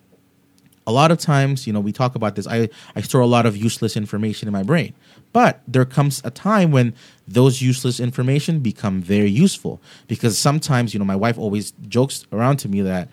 A 0.86 0.92
lot 0.92 1.10
of 1.10 1.18
times, 1.18 1.66
you 1.66 1.72
know, 1.72 1.80
we 1.80 1.92
talk 1.92 2.14
about 2.14 2.36
this. 2.36 2.46
I, 2.46 2.68
I 2.94 3.00
store 3.00 3.20
a 3.20 3.26
lot 3.26 3.46
of 3.46 3.56
useless 3.56 3.96
information 3.96 4.48
in 4.48 4.52
my 4.52 4.62
brain. 4.62 4.94
But 5.32 5.62
there 5.66 5.84
comes 5.84 6.20
a 6.24 6.30
time 6.30 6.70
when 6.70 6.94
those 7.26 7.62
useless 7.62 8.00
information 8.00 8.60
become 8.60 9.00
very 9.00 9.30
useful 9.30 9.80
because 10.06 10.36
sometimes, 10.36 10.92
you 10.92 10.98
know, 10.98 11.06
my 11.06 11.16
wife 11.16 11.38
always 11.38 11.72
jokes 11.88 12.26
around 12.32 12.58
to 12.58 12.68
me 12.68 12.82
that, 12.82 13.08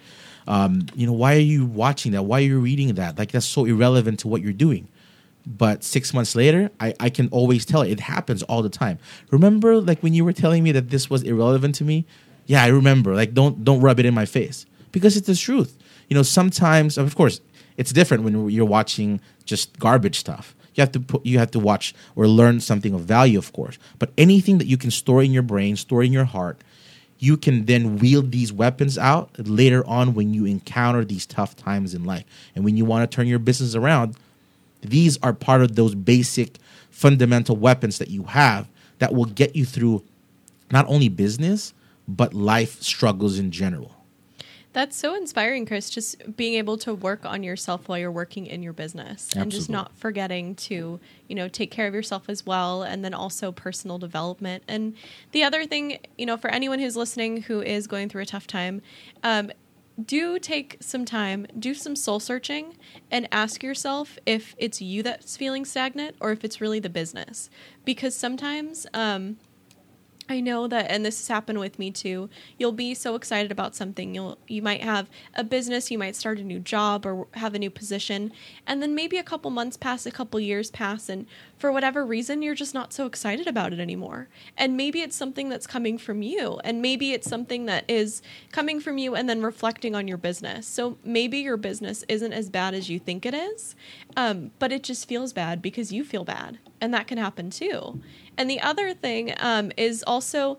um, 0.48 0.86
you 0.96 1.08
know, 1.08 1.14
why 1.14 1.36
are 1.36 1.40
you 1.40 1.66
watching 1.66 2.12
that? 2.12 2.24
Why 2.24 2.40
are 2.40 2.46
you 2.46 2.60
reading 2.60 2.96
that? 2.96 3.18
Like 3.18 3.32
that's 3.32 3.46
so 3.46 3.66
irrelevant 3.66 4.20
to 4.20 4.28
what 4.28 4.42
you're 4.42 4.52
doing. 4.52 4.90
But 5.48 5.84
six 5.84 6.14
months 6.14 6.36
later, 6.36 6.70
I, 6.80 6.94
I 7.00 7.10
can 7.10 7.30
always 7.30 7.66
tell 7.66 7.82
it. 7.82 7.92
it 7.92 8.02
happens 8.02 8.44
all 8.44 8.62
the 8.62 8.70
time. 8.70 9.00
Remember, 9.32 9.80
like 9.80 10.02
when 10.02 10.14
you 10.14 10.26
were 10.26 10.34
telling 10.34 10.64
me 10.64 10.72
that 10.74 10.90
this 10.90 11.10
was 11.10 11.24
irrelevant 11.24 11.76
to 11.76 11.86
me? 11.86 12.06
Yeah, 12.46 12.64
I 12.64 12.68
remember. 12.68 13.16
Like 13.16 13.34
don't 13.34 13.64
don't 13.64 13.80
rub 13.80 14.00
it 14.00 14.06
in 14.06 14.14
my 14.14 14.26
face 14.26 14.66
because 14.92 15.16
it's 15.16 15.28
the 15.28 15.36
truth. 15.36 15.78
You 16.10 16.16
know, 16.16 16.24
sometimes, 16.24 16.98
of 16.98 17.16
course, 17.16 17.40
it's 17.78 17.94
different 17.94 18.24
when 18.24 18.50
you're 18.50 18.66
watching 18.66 19.22
just 19.46 19.80
garbage 19.80 20.20
stuff 20.20 20.56
you 20.76 20.82
have 20.82 20.92
to 20.94 21.00
put, 21.00 21.26
you 21.26 21.40
have 21.40 21.52
to 21.52 21.60
watch 21.60 21.94
or 22.16 22.28
learn 22.28 22.60
something 22.60 22.94
of 22.94 23.02
value, 23.02 23.38
of 23.38 23.52
course. 23.54 23.78
But 23.98 24.12
anything 24.18 24.58
that 24.60 24.68
you 24.68 24.78
can 24.78 24.92
store 24.92 25.22
in 25.24 25.32
your 25.32 25.44
brain, 25.44 25.76
store 25.76 26.04
in 26.04 26.14
your 26.14 26.26
heart, 26.26 26.62
you 27.20 27.36
can 27.36 27.66
then 27.66 27.98
wield 27.98 28.32
these 28.32 28.54
weapons 28.54 28.98
out 28.98 29.30
later 29.38 29.86
on 29.86 30.14
when 30.14 30.34
you 30.34 30.46
encounter 30.46 31.04
these 31.04 31.26
tough 31.26 31.56
times 31.56 31.94
in 31.94 32.06
life. 32.06 32.24
And 32.56 32.64
when 32.64 32.78
you 32.78 32.86
want 32.86 33.10
to 33.10 33.14
turn 33.14 33.28
your 33.28 33.40
business 33.40 33.76
around, 33.76 34.16
these 34.82 35.18
are 35.22 35.34
part 35.34 35.62
of 35.62 35.76
those 35.76 35.96
basic 35.96 36.58
fundamental 36.90 37.58
weapons 37.58 37.98
that 37.98 38.10
you 38.10 38.24
have 38.24 38.68
that 39.00 39.14
will 39.14 39.26
get 39.26 39.56
you 39.56 39.66
through 39.66 40.04
not 40.72 40.88
only 40.88 41.10
business, 41.10 41.74
but 42.08 42.34
life 42.34 42.82
struggles 42.82 43.38
in 43.38 43.52
general. 43.52 43.96
That's 44.72 44.96
so 44.96 45.16
inspiring, 45.16 45.66
Kris. 45.66 45.90
Just 45.90 46.36
being 46.38 46.54
able 46.54 46.78
to 46.80 46.94
work 46.94 47.26
on 47.26 47.42
yourself 47.42 47.90
while 47.90 47.98
you're 47.98 48.12
working 48.12 48.46
in 48.46 48.62
your 48.62 48.74
business 48.74 49.26
Absolutely. 49.26 49.42
and 49.42 49.52
just 49.52 49.70
not 49.70 49.98
forgetting 49.98 50.56
to, 50.56 51.00
you 51.28 51.36
know, 51.36 51.48
take 51.48 51.72
care 51.72 51.88
of 51.88 51.94
yourself 51.94 52.30
as 52.30 52.46
well. 52.46 52.84
And 52.84 53.04
then 53.04 53.14
also 53.14 53.52
personal 53.52 53.98
development. 53.98 54.64
And 54.68 54.94
the 55.32 55.44
other 55.44 55.66
thing, 55.66 55.98
you 56.18 56.26
know, 56.26 56.38
for 56.38 56.50
anyone 56.52 56.78
who's 56.80 56.96
listening 56.96 57.44
who 57.44 57.62
is 57.62 57.88
going 57.88 58.10
through 58.10 58.22
a 58.22 58.28
tough 58.28 58.46
time, 58.46 58.82
um, 59.24 59.52
do 60.06 60.40
take 60.40 60.78
some 60.80 61.04
time, 61.04 61.48
do 61.58 61.74
some 61.74 61.96
soul 61.96 62.20
searching, 62.20 62.76
and 63.12 63.28
ask 63.32 63.64
yourself 63.64 64.18
if 64.26 64.56
it's 64.58 64.82
you 64.82 65.04
that's 65.04 65.36
feeling 65.36 65.66
stagnant 65.66 66.16
or 66.20 66.32
if 66.32 66.44
it's 66.44 66.62
really 66.62 66.80
the 66.80 66.90
business. 66.90 67.50
Because 67.86 68.16
sometimes, 68.16 68.86
um, 68.94 69.38
I 70.30 70.42
know 70.42 70.68
that, 70.68 70.92
and 70.92 71.04
this 71.04 71.20
has 71.20 71.28
happened 71.28 71.60
with 71.60 71.80
me 71.80 71.90
too. 71.90 72.30
You'll 72.60 72.72
be 72.72 72.94
so 72.94 73.16
excited 73.16 73.52
about 73.52 73.76
something. 73.76 74.14
You'll 74.14 74.38
you 74.48 74.62
might 74.62 74.82
have 74.82 75.10
a 75.34 75.44
business, 75.44 75.90
you 75.90 75.98
might 75.98 76.16
start 76.16 76.38
a 76.38 76.44
new 76.44 76.60
job 76.60 77.04
or 77.06 77.28
have 77.34 77.56
a 77.56 77.60
new 77.60 77.72
position, 77.72 78.32
and 78.68 78.82
then 78.82 78.94
maybe 78.94 79.18
a 79.18 79.24
couple 79.24 79.50
months 79.50 79.76
pass, 79.76 80.06
a 80.06 80.12
couple 80.12 80.40
years 80.40 80.70
pass, 80.70 81.10
and 81.10 81.26
for 81.58 81.72
whatever 81.72 82.06
reason, 82.06 82.44
you're 82.44 82.54
just 82.54 82.76
not 82.76 82.94
so 82.94 83.08
excited 83.08 83.48
about 83.48 83.74
it 83.74 83.80
anymore. 83.80 84.30
And 84.56 84.78
maybe 84.78 85.02
it's 85.02 85.16
something 85.16 85.50
that's 85.50 85.66
coming 85.66 85.98
from 85.98 86.22
you, 86.22 86.60
and 86.64 86.80
maybe 86.80 87.12
it's 87.12 87.28
something 87.28 87.66
that 87.66 87.84
is 87.88 88.22
coming 88.52 88.80
from 88.80 89.00
you 89.00 89.16
and 89.16 89.28
then 89.28 89.42
reflecting 89.42 89.96
on 89.96 90.08
your 90.08 90.18
business. 90.18 90.68
So 90.68 91.00
maybe 91.04 91.40
your 91.40 91.58
business 91.58 92.06
isn't 92.08 92.34
as 92.34 92.52
bad 92.52 92.76
as 92.76 92.88
you 92.88 93.00
think 93.00 93.26
it 93.26 93.34
is, 93.34 93.76
um, 94.16 94.52
but 94.60 94.72
it 94.72 94.84
just 94.84 95.08
feels 95.08 95.34
bad 95.34 95.62
because 95.62 95.92
you 95.92 96.04
feel 96.04 96.24
bad, 96.24 96.60
and 96.82 96.94
that 96.94 97.08
can 97.08 97.18
happen 97.18 97.50
too. 97.50 98.02
And 98.38 98.50
the 98.50 98.62
other 98.62 98.94
thing 98.94 99.34
um, 99.40 99.72
is 99.78 100.04
also 100.06 100.58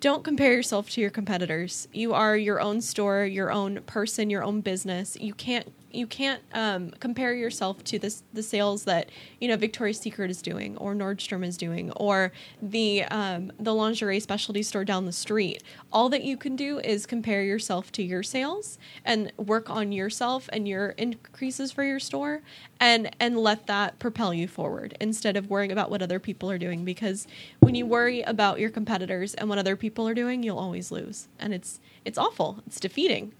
don't 0.00 0.24
compare 0.24 0.52
yourself 0.52 0.90
to 0.90 1.00
your 1.00 1.10
competitors. 1.10 1.86
You 1.92 2.12
are 2.12 2.36
your 2.36 2.60
own 2.60 2.80
store, 2.80 3.24
your 3.24 3.52
own 3.52 3.82
person, 3.82 4.30
your 4.30 4.42
own 4.42 4.60
business. 4.60 5.16
You 5.20 5.32
can't 5.32 5.72
you 5.92 6.06
can't 6.06 6.42
um, 6.52 6.90
compare 7.00 7.34
yourself 7.34 7.84
to 7.84 7.98
this 7.98 8.22
the 8.32 8.42
sales 8.42 8.84
that 8.84 9.10
you 9.40 9.48
know 9.48 9.56
Victoria's 9.56 9.98
Secret 9.98 10.30
is 10.30 10.42
doing 10.42 10.76
or 10.78 10.94
Nordstrom 10.94 11.44
is 11.44 11.56
doing 11.56 11.90
or 11.92 12.32
the 12.60 13.04
um, 13.04 13.52
the 13.58 13.74
lingerie 13.74 14.20
specialty 14.20 14.62
store 14.62 14.84
down 14.84 15.06
the 15.06 15.12
street. 15.12 15.62
All 15.92 16.08
that 16.08 16.24
you 16.24 16.36
can 16.36 16.56
do 16.56 16.78
is 16.80 17.06
compare 17.06 17.42
yourself 17.42 17.92
to 17.92 18.02
your 18.02 18.22
sales 18.22 18.78
and 19.04 19.32
work 19.36 19.70
on 19.70 19.92
yourself 19.92 20.48
and 20.52 20.66
your 20.66 20.90
increases 20.90 21.72
for 21.72 21.84
your 21.84 22.00
store 22.00 22.42
and 22.80 23.14
and 23.20 23.38
let 23.38 23.66
that 23.66 23.98
propel 23.98 24.34
you 24.34 24.48
forward 24.48 24.96
instead 25.00 25.36
of 25.36 25.50
worrying 25.50 25.72
about 25.72 25.90
what 25.90 26.02
other 26.02 26.18
people 26.18 26.50
are 26.50 26.58
doing 26.58 26.84
because 26.84 27.26
when 27.60 27.74
you 27.74 27.86
worry 27.86 28.22
about 28.22 28.58
your 28.58 28.70
competitors 28.70 29.34
and 29.34 29.48
what 29.48 29.58
other 29.58 29.76
people 29.76 30.08
are 30.08 30.14
doing, 30.14 30.42
you'll 30.42 30.58
always 30.58 30.90
lose 30.90 31.28
and 31.38 31.52
it's 31.54 31.80
it's 32.04 32.18
awful. 32.18 32.62
It's 32.66 32.80
defeating. 32.80 33.32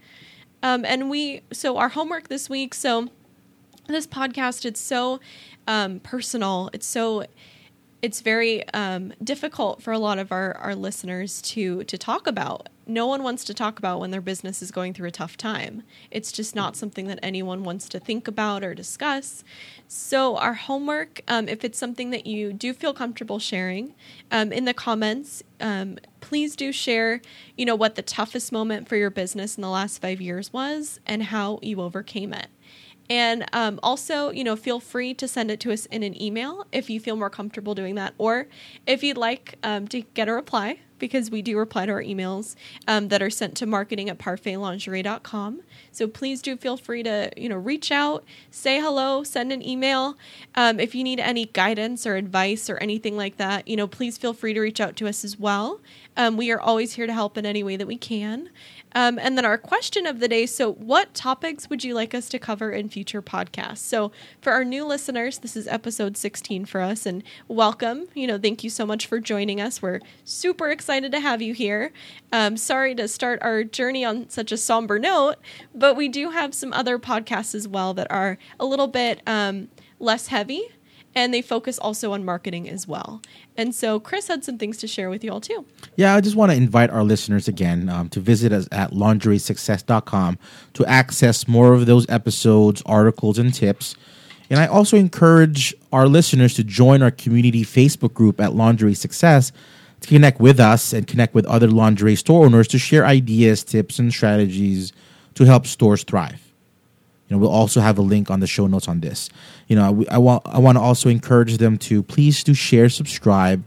Um, 0.62 0.84
and 0.84 1.10
we, 1.10 1.42
so 1.52 1.76
our 1.76 1.90
homework 1.90 2.28
this 2.28 2.48
week, 2.48 2.74
so 2.74 3.08
this 3.88 4.06
podcast, 4.06 4.64
it's 4.64 4.80
so 4.80 5.20
um, 5.66 6.00
personal. 6.00 6.70
It's 6.72 6.86
so, 6.86 7.24
it's 8.02 8.20
very 8.20 8.68
um, 8.70 9.12
difficult 9.22 9.80
for 9.80 9.92
a 9.92 9.98
lot 9.98 10.18
of 10.18 10.32
our, 10.32 10.54
our 10.56 10.74
listeners 10.74 11.40
to 11.42 11.84
to 11.84 11.96
talk 11.96 12.26
about. 12.26 12.68
No 12.84 13.06
one 13.06 13.22
wants 13.22 13.44
to 13.44 13.54
talk 13.54 13.78
about 13.78 14.00
when 14.00 14.10
their 14.10 14.20
business 14.20 14.60
is 14.60 14.72
going 14.72 14.92
through 14.92 15.06
a 15.06 15.12
tough 15.12 15.36
time. 15.36 15.84
It's 16.10 16.32
just 16.32 16.56
not 16.56 16.74
something 16.74 17.06
that 17.06 17.20
anyone 17.22 17.62
wants 17.62 17.88
to 17.90 18.00
think 18.00 18.26
about 18.26 18.64
or 18.64 18.74
discuss. 18.74 19.44
So 19.86 20.36
our 20.36 20.54
homework, 20.54 21.20
um, 21.28 21.48
if 21.48 21.64
it's 21.64 21.78
something 21.78 22.10
that 22.10 22.26
you 22.26 22.52
do 22.52 22.74
feel 22.74 22.92
comfortable 22.92 23.38
sharing, 23.38 23.94
um, 24.32 24.52
in 24.52 24.64
the 24.64 24.74
comments, 24.74 25.44
um, 25.60 25.98
please 26.22 26.56
do 26.56 26.72
share. 26.72 27.20
You 27.58 27.66
know 27.66 27.76
what 27.76 27.96
the 27.96 28.02
toughest 28.02 28.50
moment 28.50 28.88
for 28.88 28.96
your 28.96 29.10
business 29.10 29.56
in 29.56 29.62
the 29.62 29.68
last 29.68 30.00
five 30.00 30.22
years 30.22 30.52
was, 30.52 30.98
and 31.04 31.24
how 31.24 31.58
you 31.60 31.82
overcame 31.82 32.32
it. 32.32 32.46
And 33.10 33.44
um, 33.52 33.78
also, 33.82 34.30
you 34.30 34.44
know, 34.44 34.56
feel 34.56 34.80
free 34.80 35.12
to 35.14 35.28
send 35.28 35.50
it 35.50 35.60
to 35.60 35.72
us 35.72 35.84
in 35.86 36.02
an 36.02 36.20
email 36.20 36.64
if 36.72 36.88
you 36.88 36.98
feel 36.98 37.16
more 37.16 37.28
comfortable 37.28 37.74
doing 37.74 37.96
that, 37.96 38.14
or 38.16 38.46
if 38.86 39.02
you'd 39.02 39.18
like 39.18 39.56
um, 39.62 39.86
to 39.88 40.00
get 40.00 40.28
a 40.28 40.32
reply, 40.32 40.78
because 41.02 41.32
we 41.32 41.42
do 41.42 41.58
reply 41.58 41.84
to 41.84 41.90
our 41.90 42.00
emails 42.00 42.54
um, 42.86 43.08
that 43.08 43.20
are 43.20 43.28
sent 43.28 43.56
to 43.56 43.66
marketing 43.66 44.08
at 44.08 44.18
parfaitlingerie.com. 44.18 45.60
So 45.90 46.06
please 46.06 46.40
do 46.40 46.56
feel 46.56 46.76
free 46.76 47.02
to, 47.02 47.28
you 47.36 47.48
know, 47.48 47.56
reach 47.56 47.90
out, 47.90 48.24
say 48.52 48.80
hello, 48.80 49.24
send 49.24 49.50
an 49.50 49.66
email. 49.66 50.16
Um, 50.54 50.78
if 50.78 50.94
you 50.94 51.02
need 51.02 51.18
any 51.18 51.46
guidance 51.46 52.06
or 52.06 52.14
advice 52.14 52.70
or 52.70 52.78
anything 52.78 53.16
like 53.16 53.36
that, 53.38 53.66
you 53.66 53.74
know, 53.74 53.88
please 53.88 54.16
feel 54.16 54.32
free 54.32 54.54
to 54.54 54.60
reach 54.60 54.80
out 54.80 54.94
to 54.96 55.08
us 55.08 55.24
as 55.24 55.36
well. 55.36 55.80
Um, 56.16 56.36
we 56.36 56.52
are 56.52 56.60
always 56.60 56.92
here 56.92 57.08
to 57.08 57.12
help 57.12 57.36
in 57.36 57.44
any 57.44 57.64
way 57.64 57.76
that 57.76 57.86
we 57.88 57.96
can. 57.96 58.50
Um, 58.94 59.18
and 59.18 59.36
then 59.38 59.44
our 59.44 59.58
question 59.58 60.06
of 60.06 60.20
the 60.20 60.28
day 60.28 60.46
so, 60.46 60.72
what 60.72 61.14
topics 61.14 61.70
would 61.70 61.82
you 61.82 61.94
like 61.94 62.14
us 62.14 62.28
to 62.28 62.38
cover 62.38 62.70
in 62.70 62.90
future 62.90 63.22
podcasts? 63.22 63.78
So, 63.78 64.12
for 64.40 64.52
our 64.52 64.64
new 64.64 64.84
listeners, 64.84 65.38
this 65.38 65.56
is 65.56 65.66
episode 65.66 66.16
16 66.16 66.66
for 66.66 66.82
us, 66.82 67.06
and 67.06 67.22
welcome. 67.48 68.08
You 68.14 68.26
know, 68.26 68.38
thank 68.38 68.62
you 68.62 68.68
so 68.68 68.84
much 68.84 69.06
for 69.06 69.18
joining 69.18 69.62
us. 69.62 69.80
We're 69.80 70.00
super 70.24 70.68
excited 70.68 70.91
to 71.00 71.20
have 71.20 71.42
you 71.42 71.54
here. 71.54 71.92
Um, 72.32 72.56
sorry 72.56 72.94
to 72.94 73.08
start 73.08 73.40
our 73.42 73.64
journey 73.64 74.04
on 74.04 74.28
such 74.30 74.52
a 74.52 74.56
somber 74.56 74.98
note, 74.98 75.36
but 75.74 75.96
we 75.96 76.08
do 76.08 76.30
have 76.30 76.54
some 76.54 76.72
other 76.72 76.98
podcasts 76.98 77.54
as 77.54 77.66
well 77.66 77.94
that 77.94 78.10
are 78.10 78.38
a 78.60 78.64
little 78.64 78.88
bit 78.88 79.20
um, 79.26 79.68
less 79.98 80.28
heavy 80.28 80.68
and 81.14 81.32
they 81.32 81.42
focus 81.42 81.78
also 81.78 82.12
on 82.12 82.24
marketing 82.24 82.68
as 82.68 82.88
well. 82.88 83.20
And 83.56 83.74
so 83.74 84.00
Kris 84.00 84.28
had 84.28 84.44
some 84.44 84.58
things 84.58 84.78
to 84.78 84.86
share 84.86 85.10
with 85.10 85.22
you 85.22 85.30
all 85.30 85.40
too. 85.40 85.66
Yeah, 85.96 86.14
I 86.14 86.20
just 86.20 86.36
want 86.36 86.52
to 86.52 86.56
invite 86.56 86.90
our 86.90 87.04
listeners 87.04 87.48
again 87.48 87.88
um, 87.88 88.08
to 88.10 88.20
visit 88.20 88.52
us 88.52 88.66
at 88.72 88.92
lingeriesuccess.com 88.92 90.38
to 90.74 90.86
access 90.86 91.46
more 91.46 91.74
of 91.74 91.86
those 91.86 92.08
episodes, 92.08 92.82
articles, 92.86 93.38
and 93.38 93.52
tips. 93.52 93.94
And 94.48 94.58
I 94.58 94.66
also 94.66 94.96
encourage 94.96 95.74
our 95.92 96.08
listeners 96.08 96.54
to 96.54 96.64
join 96.64 97.02
our 97.02 97.10
community 97.10 97.64
Facebook 97.64 98.14
group 98.14 98.40
at 98.40 98.54
Lingerie 98.54 98.94
Success 98.94 99.52
to 100.02 100.08
connect 100.08 100.40
with 100.40 100.60
us 100.60 100.92
and 100.92 101.06
connect 101.06 101.34
with 101.34 101.46
other 101.46 101.68
lingerie 101.68 102.16
store 102.16 102.44
owners 102.44 102.68
to 102.68 102.78
share 102.78 103.06
ideas, 103.06 103.64
tips, 103.64 103.98
and 103.98 104.12
strategies 104.12 104.92
to 105.34 105.44
help 105.44 105.66
stores 105.66 106.04
thrive. 106.04 106.52
You 107.28 107.36
know, 107.36 107.40
we'll 107.40 107.50
also 107.50 107.80
have 107.80 107.96
a 107.98 108.02
link 108.02 108.30
on 108.30 108.40
the 108.40 108.46
show 108.46 108.66
notes 108.66 108.88
on 108.88 109.00
this. 109.00 109.30
You 109.68 109.76
know, 109.76 110.04
I, 110.10 110.16
I 110.16 110.18
want 110.18 110.42
I 110.44 110.58
want 110.58 110.76
to 110.76 110.82
also 110.82 111.08
encourage 111.08 111.56
them 111.56 111.78
to 111.78 112.02
please 112.02 112.44
do 112.44 112.52
share, 112.52 112.88
subscribe, 112.88 113.62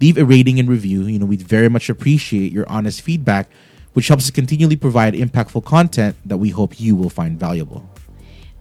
leave 0.00 0.18
a 0.18 0.24
rating 0.24 0.58
and 0.58 0.68
review. 0.68 1.02
You 1.02 1.18
know, 1.18 1.26
we'd 1.26 1.42
very 1.42 1.68
much 1.68 1.88
appreciate 1.88 2.52
your 2.52 2.68
honest 2.68 3.02
feedback, 3.02 3.48
which 3.92 4.08
helps 4.08 4.24
us 4.24 4.30
continually 4.30 4.76
provide 4.76 5.14
impactful 5.14 5.64
content 5.64 6.16
that 6.24 6.38
we 6.38 6.50
hope 6.50 6.80
you 6.80 6.96
will 6.96 7.10
find 7.10 7.38
valuable. 7.38 7.88